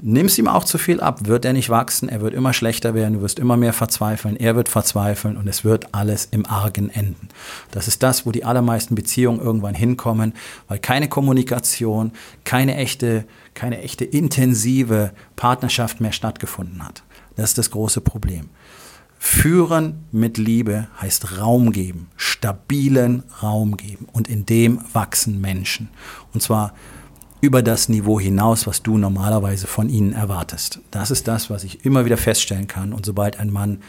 Nimmst 0.00 0.38
ihm 0.38 0.46
auch 0.46 0.62
zu 0.62 0.78
viel 0.78 1.00
ab, 1.00 1.26
wird 1.26 1.44
er 1.44 1.52
nicht 1.52 1.70
wachsen, 1.70 2.08
er 2.08 2.20
wird 2.20 2.32
immer 2.32 2.52
schlechter 2.52 2.94
werden, 2.94 3.14
du 3.14 3.20
wirst 3.20 3.40
immer 3.40 3.56
mehr 3.56 3.72
verzweifeln, 3.72 4.36
er 4.36 4.54
wird 4.54 4.68
verzweifeln 4.68 5.36
und 5.36 5.48
es 5.48 5.64
wird 5.64 5.92
alles 5.92 6.28
im 6.30 6.46
Argen 6.46 6.88
enden. 6.90 7.28
Das 7.72 7.88
ist 7.88 8.04
das, 8.04 8.24
wo 8.24 8.30
die 8.30 8.44
allermeisten 8.44 8.94
Beziehungen 8.94 9.40
irgendwann 9.40 9.74
hinkommen, 9.74 10.34
weil 10.68 10.78
keine 10.78 11.08
Kommunikation, 11.08 12.12
keine 12.44 12.76
echte, 12.76 13.24
keine 13.54 13.82
echte 13.82 14.04
intensive 14.04 15.10
Partnerschaft 15.34 16.00
mehr 16.00 16.12
stattgefunden 16.12 16.86
hat. 16.86 17.02
Das 17.34 17.50
ist 17.50 17.58
das 17.58 17.72
große 17.72 18.00
Problem. 18.00 18.50
Führen 19.18 20.04
mit 20.12 20.38
Liebe 20.38 20.86
heißt 21.00 21.38
Raum 21.40 21.72
geben, 21.72 22.08
stabilen 22.16 23.24
Raum 23.42 23.76
geben 23.76 24.06
und 24.12 24.28
in 24.28 24.46
dem 24.46 24.80
wachsen 24.92 25.40
Menschen. 25.40 25.88
Und 26.32 26.40
zwar 26.40 26.72
über 27.40 27.62
das 27.62 27.88
Niveau 27.88 28.18
hinaus, 28.18 28.66
was 28.66 28.82
du 28.82 28.98
normalerweise 28.98 29.66
von 29.66 29.88
ihnen 29.88 30.12
erwartest. 30.12 30.80
Das 30.90 31.10
ist 31.10 31.28
das, 31.28 31.50
was 31.50 31.64
ich 31.64 31.84
immer 31.84 32.04
wieder 32.04 32.16
feststellen 32.16 32.66
kann. 32.66 32.92
Und 32.92 33.06
sobald 33.06 33.38
ein 33.38 33.52
Mann 33.52 33.82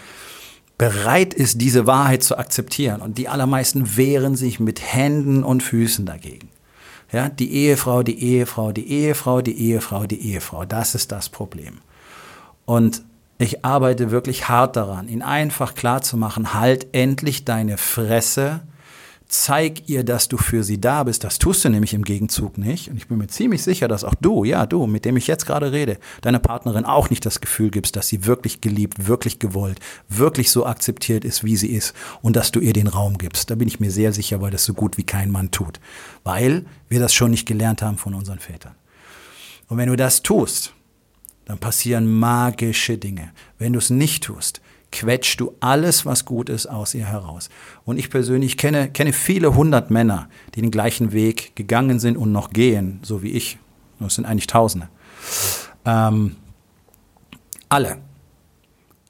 bereit 0.77 1.33
ist, 1.33 1.61
diese 1.61 1.87
Wahrheit 1.87 2.23
zu 2.23 2.37
akzeptieren, 2.37 3.01
und 3.01 3.17
die 3.17 3.27
allermeisten 3.27 3.97
wehren 3.97 4.35
sich 4.35 4.59
mit 4.59 4.81
Händen 4.81 5.43
und 5.43 5.63
Füßen 5.63 6.05
dagegen. 6.05 6.49
Ja, 7.11 7.27
die 7.27 7.51
Ehefrau, 7.51 8.03
die 8.03 8.21
Ehefrau, 8.23 8.71
die 8.71 8.87
Ehefrau, 8.87 9.41
die 9.41 9.57
Ehefrau, 9.57 10.05
die 10.05 10.21
Ehefrau. 10.21 10.65
Das 10.65 10.93
ist 10.93 11.11
das 11.11 11.29
Problem. 11.29 11.79
Und 12.65 13.01
ich 13.39 13.65
arbeite 13.65 14.11
wirklich 14.11 14.47
hart 14.47 14.75
daran, 14.75 15.07
ihn 15.07 15.23
einfach 15.23 15.73
klar 15.73 16.01
zu 16.01 16.17
machen, 16.17 16.53
halt 16.53 16.87
endlich 16.91 17.45
deine 17.45 17.77
Fresse 17.77 18.61
zeig 19.29 19.88
ihr, 19.88 20.03
dass 20.03 20.27
du 20.27 20.38
für 20.38 20.63
sie 20.63 20.81
da 20.81 21.03
bist. 21.03 21.24
Das 21.24 21.38
tust 21.38 21.63
du 21.63 21.69
nämlich 21.69 21.93
im 21.93 22.03
Gegenzug 22.03 22.57
nicht. 22.57 22.89
Und 22.89 22.98
ich 22.98 23.07
bin 23.07 23.19
mir 23.19 23.27
ziemlich 23.27 23.63
sicher, 23.63 23.88
dass 23.88 24.03
auch 24.03 24.15
du, 24.15 24.43
ja, 24.43 24.65
du, 24.65 24.88
mit 24.88 25.05
dem 25.05 25.17
ich 25.17 25.27
jetzt 25.27 25.45
gerade 25.45 25.71
rede, 25.71 26.00
deiner 26.21 26.39
Partnerin 26.39 26.83
auch 26.83 27.12
nicht 27.12 27.25
das 27.27 27.39
Gefühl 27.39 27.69
gibst, 27.69 27.95
dass 27.95 28.07
sie 28.07 28.25
wirklich 28.25 28.59
geliebt, 28.59 29.07
wirklich 29.07 29.38
gewollt, 29.38 29.79
wirklich 30.09 30.51
so 30.51 30.65
akzeptiert 30.65 31.24
ist, 31.24 31.43
wie 31.43 31.55
sie 31.55 31.69
ist 31.69 31.93
und 32.24 32.36
dass 32.36 32.51
du 32.51 32.59
ihr 32.59 32.74
den 32.74 32.88
Raum 32.88 33.19
gibst. 33.19 33.51
Da 33.51 33.55
bin 33.55 33.67
ich 33.67 33.79
mir 33.79 33.91
sehr 33.91 34.13
sicher, 34.13 34.41
weil 34.41 34.51
das 34.51 34.65
so 34.65 34.74
gut 34.74 34.98
wie 34.98 35.05
kein 35.05 35.29
Mann 35.29 35.51
tut. 35.51 35.79
Weil 36.24 36.65
wir 36.89 37.00
das 37.00 37.13
schon 37.13 37.29
nicht 37.29 37.48
gelernt 37.48 37.83
haben 37.83 37.98
von 37.98 38.15
unseren 38.15 38.39
Vätern. 38.39 38.74
Und 39.67 39.77
wenn 39.77 39.89
du 39.89 39.95
das 39.95 40.24
tust, 40.24 40.74
dann 41.45 41.59
passieren 41.59 42.12
magische 42.12 42.98
Dinge. 42.98 43.31
Wenn 43.59 43.74
du 43.74 43.79
es 43.79 43.91
nicht 43.91 44.24
tust, 44.24 44.59
quetscht 44.91 45.39
du 45.39 45.53
alles, 45.60 46.05
was 46.05 46.25
gut 46.25 46.50
ist, 46.50 46.67
aus 46.67 46.93
ihr 46.93 47.05
heraus. 47.05 47.50
Und 47.86 47.98
ich 47.98 48.10
persönlich 48.10 48.58
kenne, 48.58 48.89
kenne 48.89 49.13
viele 49.13 49.55
hundert 49.55 49.91
Männer, 49.91 50.29
die 50.55 50.62
den 50.62 50.72
gleichen 50.72 51.12
Weg 51.12 51.55
gegangen 51.55 52.00
sind 52.00 52.17
und 52.17 52.31
noch 52.31 52.51
gehen, 52.51 53.00
so 53.03 53.22
wie 53.22 53.31
ich. 53.31 53.60
Das 54.00 54.15
sind 54.15 54.25
eigentlich 54.25 54.48
Tausende. 54.48 54.89
Ähm, 55.86 56.36
alle. 57.67 57.98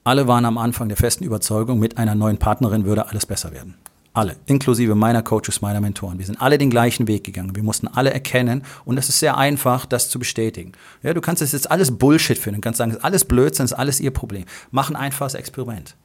Alle 0.04 0.26
waren 0.26 0.44
am 0.44 0.58
Anfang 0.58 0.88
der 0.88 0.96
festen 0.96 1.24
Überzeugung, 1.24 1.78
mit 1.78 1.98
einer 1.98 2.14
neuen 2.14 2.38
Partnerin 2.38 2.84
würde 2.84 3.08
alles 3.08 3.26
besser 3.26 3.52
werden. 3.52 3.76
Alle, 4.12 4.36
inklusive 4.46 4.96
meiner 4.96 5.22
Coaches, 5.22 5.60
meiner 5.60 5.80
Mentoren. 5.80 6.18
Wir 6.18 6.26
sind 6.26 6.40
alle 6.42 6.58
den 6.58 6.68
gleichen 6.68 7.06
Weg 7.06 7.22
gegangen. 7.22 7.54
Wir 7.54 7.62
mussten 7.62 7.86
alle 7.86 8.12
erkennen 8.12 8.64
und 8.84 8.98
es 8.98 9.08
ist 9.08 9.20
sehr 9.20 9.36
einfach, 9.36 9.86
das 9.86 10.10
zu 10.10 10.18
bestätigen. 10.18 10.72
Ja, 11.02 11.14
du 11.14 11.20
kannst 11.20 11.42
es 11.42 11.52
jetzt 11.52 11.70
alles 11.70 11.96
Bullshit 11.96 12.36
finden, 12.36 12.60
du 12.60 12.64
kannst 12.64 12.78
sagen, 12.78 12.90
es 12.90 12.96
ist 12.96 13.04
alles 13.04 13.24
Blödsinn, 13.24 13.66
es 13.66 13.70
ist 13.72 13.78
alles 13.78 14.00
ihr 14.00 14.10
Problem. 14.10 14.46
Mach 14.72 14.90
ein 14.90 14.96
einfaches 14.96 15.34
Experiment. 15.34 15.96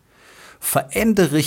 Verändere, 0.59 1.41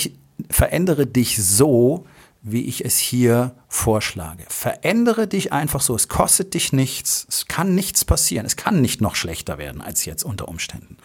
verändere 0.50 1.06
dich 1.06 1.42
so, 1.42 2.06
wie 2.42 2.62
ich 2.62 2.84
es 2.84 2.96
hier 2.98 3.54
vorschlage. 3.68 4.44
Verändere 4.48 5.26
dich 5.26 5.52
einfach 5.52 5.80
so. 5.80 5.94
Es 5.94 6.08
kostet 6.08 6.54
dich 6.54 6.72
nichts. 6.72 7.26
Es 7.28 7.46
kann 7.46 7.74
nichts 7.74 8.04
passieren. 8.04 8.46
Es 8.46 8.56
kann 8.56 8.80
nicht 8.80 9.00
noch 9.00 9.16
schlechter 9.16 9.58
werden 9.58 9.80
als 9.80 10.04
jetzt 10.04 10.22
unter 10.22 10.48
Umständen. 10.48 10.96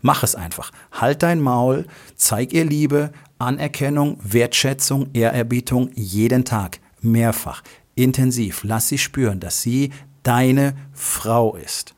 Mach 0.00 0.22
es 0.22 0.34
einfach. 0.34 0.72
Halt 0.90 1.22
dein 1.22 1.40
Maul, 1.40 1.86
zeig 2.16 2.52
ihr 2.52 2.64
Liebe, 2.64 3.12
Anerkennung, 3.38 4.18
Wertschätzung, 4.22 5.10
Ehrerbietung 5.12 5.90
jeden 5.94 6.44
Tag, 6.44 6.80
mehrfach, 7.00 7.62
intensiv. 7.94 8.62
Lass 8.64 8.88
sie 8.88 8.98
spüren, 8.98 9.40
dass 9.40 9.62
sie 9.62 9.92
deine 10.22 10.76
Frau 10.92 11.56
ist. 11.56 11.94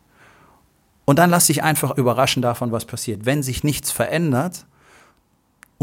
Und 1.06 1.18
dann 1.18 1.30
lass 1.30 1.46
dich 1.46 1.62
einfach 1.62 1.96
überraschen 1.96 2.42
davon, 2.42 2.72
was 2.72 2.84
passiert. 2.84 3.26
Wenn 3.26 3.42
sich 3.42 3.64
nichts 3.64 3.90
verändert, 3.90 4.66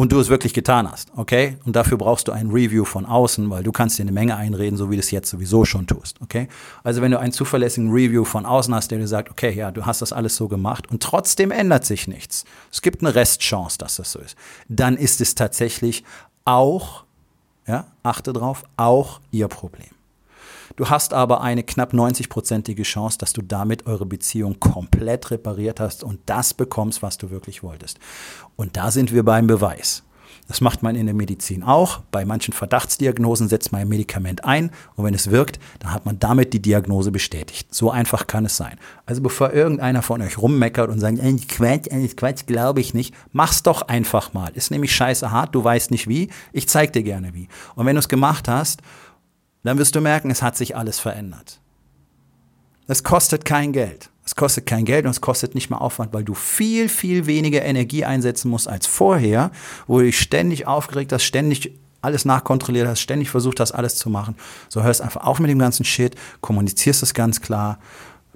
und 0.01 0.11
du 0.11 0.19
es 0.19 0.29
wirklich 0.29 0.55
getan 0.55 0.91
hast, 0.91 1.11
okay? 1.15 1.57
Und 1.63 1.75
dafür 1.75 1.95
brauchst 1.95 2.27
du 2.27 2.31
ein 2.31 2.49
Review 2.49 2.85
von 2.85 3.05
außen, 3.05 3.47
weil 3.51 3.61
du 3.61 3.71
kannst 3.71 3.99
dir 3.99 4.01
eine 4.01 4.11
Menge 4.11 4.35
einreden, 4.35 4.75
so 4.75 4.89
wie 4.89 4.95
du 4.95 4.99
es 4.99 5.11
jetzt 5.11 5.29
sowieso 5.29 5.63
schon 5.63 5.85
tust, 5.85 6.19
okay? 6.23 6.47
Also 6.83 7.03
wenn 7.03 7.11
du 7.11 7.19
einen 7.19 7.31
zuverlässigen 7.31 7.91
Review 7.91 8.25
von 8.25 8.47
außen 8.47 8.73
hast, 8.73 8.89
der 8.89 8.97
dir 8.97 9.07
sagt, 9.07 9.29
okay, 9.29 9.51
ja, 9.51 9.69
du 9.69 9.85
hast 9.85 10.01
das 10.01 10.11
alles 10.11 10.35
so 10.35 10.47
gemacht 10.47 10.89
und 10.89 11.03
trotzdem 11.03 11.51
ändert 11.51 11.85
sich 11.85 12.07
nichts. 12.07 12.45
Es 12.71 12.81
gibt 12.81 13.03
eine 13.03 13.13
Restchance, 13.13 13.77
dass 13.77 13.97
das 13.97 14.11
so 14.11 14.17
ist. 14.17 14.35
Dann 14.67 14.97
ist 14.97 15.21
es 15.21 15.35
tatsächlich 15.35 16.03
auch, 16.45 17.03
ja, 17.67 17.85
achte 18.01 18.33
drauf, 18.33 18.63
auch 18.77 19.19
ihr 19.29 19.49
Problem. 19.49 20.00
Du 20.81 20.89
hast 20.89 21.13
aber 21.13 21.41
eine 21.41 21.61
knapp 21.61 21.93
90-prozentige 21.93 22.81
Chance, 22.81 23.19
dass 23.19 23.33
du 23.33 23.43
damit 23.43 23.85
eure 23.85 24.07
Beziehung 24.07 24.59
komplett 24.59 25.29
repariert 25.29 25.79
hast 25.79 26.03
und 26.03 26.21
das 26.25 26.55
bekommst, 26.55 27.03
was 27.03 27.19
du 27.19 27.29
wirklich 27.29 27.61
wolltest. 27.61 27.99
Und 28.55 28.77
da 28.77 28.89
sind 28.89 29.13
wir 29.13 29.21
beim 29.21 29.45
Beweis. 29.45 30.01
Das 30.47 30.59
macht 30.59 30.81
man 30.81 30.95
in 30.95 31.05
der 31.05 31.13
Medizin 31.13 31.61
auch. 31.61 31.99
Bei 32.09 32.25
manchen 32.25 32.55
Verdachtsdiagnosen 32.55 33.47
setzt 33.47 33.71
man 33.71 33.81
ein 33.81 33.89
Medikament 33.89 34.43
ein 34.43 34.71
und 34.95 35.05
wenn 35.05 35.13
es 35.13 35.29
wirkt, 35.29 35.59
dann 35.77 35.93
hat 35.93 36.07
man 36.07 36.17
damit 36.17 36.51
die 36.51 36.63
Diagnose 36.63 37.11
bestätigt. 37.11 37.71
So 37.71 37.91
einfach 37.91 38.25
kann 38.25 38.45
es 38.45 38.57
sein. 38.57 38.79
Also 39.05 39.21
bevor 39.21 39.53
irgendeiner 39.53 40.01
von 40.01 40.19
euch 40.23 40.39
rummeckert 40.39 40.89
und 40.89 40.99
sagt, 40.99 41.19
äh, 41.19 41.35
Quatsch, 41.47 41.91
äh, 41.91 42.07
Quatsch, 42.07 42.47
glaube 42.47 42.81
ich 42.81 42.95
nicht, 42.95 43.13
mach's 43.31 43.61
doch 43.61 43.83
einfach 43.83 44.33
mal. 44.33 44.51
Ist 44.55 44.71
nämlich 44.71 44.95
scheiße 44.95 45.29
hart, 45.29 45.53
du 45.53 45.63
weißt 45.63 45.91
nicht 45.91 46.07
wie, 46.07 46.31
ich 46.53 46.67
zeig 46.67 46.91
dir 46.93 47.03
gerne 47.03 47.35
wie. 47.35 47.49
Und 47.75 47.85
wenn 47.85 47.95
du 47.95 47.99
es 47.99 48.09
gemacht 48.09 48.47
hast 48.47 48.81
dann 49.63 49.77
wirst 49.77 49.95
du 49.95 50.01
merken, 50.01 50.31
es 50.31 50.41
hat 50.41 50.57
sich 50.57 50.75
alles 50.75 50.99
verändert. 50.99 51.59
Es 52.87 53.03
kostet 53.03 53.45
kein 53.45 53.73
Geld. 53.73 54.09
Es 54.25 54.35
kostet 54.35 54.65
kein 54.65 54.85
Geld 54.85 55.05
und 55.05 55.11
es 55.11 55.21
kostet 55.21 55.55
nicht 55.55 55.69
mehr 55.69 55.81
Aufwand, 55.81 56.13
weil 56.13 56.23
du 56.23 56.33
viel, 56.33 56.89
viel 56.89 57.25
weniger 57.25 57.63
Energie 57.63 58.05
einsetzen 58.05 58.49
musst 58.49 58.67
als 58.67 58.85
vorher, 58.85 59.51
wo 59.87 59.99
du 59.99 60.05
dich 60.05 60.19
ständig 60.19 60.67
aufgeregt 60.67 61.11
hast, 61.11 61.23
ständig 61.23 61.79
alles 62.01 62.25
nachkontrolliert 62.25 62.87
hast, 62.87 62.99
ständig 62.99 63.29
versucht 63.29 63.59
hast, 63.59 63.71
alles 63.71 63.95
zu 63.95 64.09
machen. 64.09 64.35
So 64.69 64.83
hörst 64.83 65.01
einfach 65.01 65.25
auf 65.25 65.39
mit 65.39 65.49
dem 65.49 65.59
ganzen 65.59 65.85
Shit, 65.85 66.15
kommunizierst 66.41 67.03
es 67.03 67.13
ganz 67.13 67.41
klar, 67.41 67.79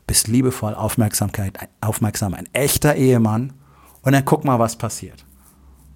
bist 0.07 0.27
liebevoll, 0.27 0.75
Aufmerksamkeit, 0.75 1.57
aufmerksam, 1.81 2.33
ein 2.33 2.47
echter 2.53 2.95
Ehemann 2.95 3.53
und 4.03 4.11
dann 4.11 4.25
guck 4.25 4.45
mal, 4.45 4.59
was 4.59 4.75
passiert. 4.75 5.25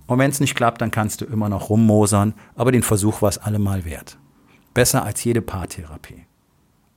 Und 0.07 0.17
wenn 0.17 0.31
es 0.31 0.39
nicht 0.39 0.55
klappt, 0.55 0.81
dann 0.81 0.89
kannst 0.89 1.21
du 1.21 1.25
immer 1.25 1.49
noch 1.49 1.69
rummosern, 1.69 2.33
aber 2.55 2.71
den 2.71 2.81
Versuch 2.81 3.21
war 3.21 3.29
es 3.29 3.37
allemal 3.37 3.85
wert. 3.85 4.17
Besser 4.79 5.03
als 5.03 5.21
jede 5.25 5.41
Paartherapie. 5.41 6.25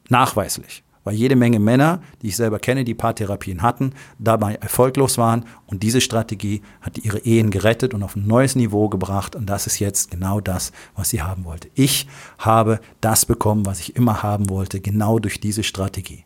Nachweislich. 0.09 0.85
Weil 1.03 1.17
jede 1.17 1.35
Menge 1.35 1.59
Männer, 1.59 2.01
die 2.23 2.29
ich 2.29 2.37
selber 2.37 2.61
kenne, 2.61 2.85
die 2.85 2.95
Paartherapien 2.95 3.61
hatten, 3.61 3.93
dabei 4.21 4.55
erfolglos 4.55 5.19
waren. 5.19 5.47
Und 5.67 5.83
diese 5.83 6.01
Strategie 6.01 6.63
hat 6.81 6.99
ihre 6.99 7.19
Ehen 7.19 7.51
gerettet 7.51 7.93
und 7.93 8.05
auf 8.05 8.15
ein 8.15 8.25
neues 8.25 8.55
Niveau 8.55 8.89
gebracht. 8.89 9.35
Und 9.35 9.47
das 9.47 9.67
ist 9.67 9.81
jetzt 9.81 10.13
genau 10.13 10.41
das, 10.41 10.71
was 10.95 11.11
sie 11.11 11.23
haben 11.23 11.45
wollte. 11.45 11.71
Ich 11.75 12.07
habe 12.39 12.79
das 13.01 13.27
bekommen, 13.27 13.67
was 13.67 13.81
ich 13.81 13.97
immer 13.97 14.23
haben 14.23 14.49
wollte, 14.49 14.81
genau 14.81 15.19
durch 15.19 15.41
diese 15.41 15.65
Strategie. 15.65 16.25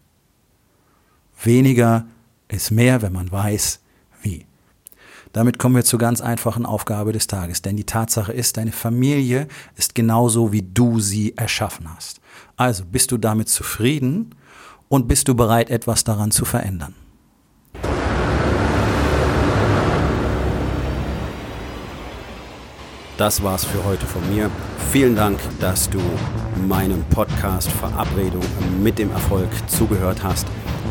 Weniger 1.43 2.05
ist 2.49 2.71
mehr, 2.71 3.01
wenn 3.01 3.15
man 3.15 3.33
weiß, 3.33 3.81
wie. 4.21 4.45
Damit 5.37 5.59
kommen 5.59 5.77
wir 5.77 5.85
zur 5.85 5.99
ganz 5.99 6.23
einfachen 6.23 6.65
Aufgabe 6.65 7.13
des 7.13 7.27
Tages. 7.27 7.61
Denn 7.61 7.77
die 7.77 7.85
Tatsache 7.85 8.33
ist, 8.33 8.57
deine 8.57 8.73
Familie 8.73 9.49
ist 9.77 9.95
genauso, 9.95 10.51
wie 10.51 10.63
du 10.63 10.99
sie 10.99 11.37
erschaffen 11.37 11.95
hast. 11.95 12.23
Also 12.57 12.87
bist 12.87 13.13
du 13.13 13.19
damit 13.19 13.51
zufrieden 13.51 14.35
und 14.89 15.09
bist 15.09 15.29
du 15.29 15.35
bereit, 15.35 15.69
etwas 15.69 16.05
daran 16.05 16.31
zu 16.31 16.47
verändern? 16.47 16.95
Das 23.19 23.43
war's 23.43 23.67
für 23.67 23.85
heute 23.85 24.07
von 24.07 24.27
mir. 24.35 24.51
Vielen 24.91 25.17
Dank, 25.17 25.39
dass 25.61 25.91
du 25.91 26.01
meinem 26.67 27.05
Podcast 27.11 27.71
Verabredung 27.73 28.45
mit 28.83 28.99
dem 28.99 29.11
Erfolg 29.11 29.51
zugehört 29.69 30.23
hast. 30.23 30.47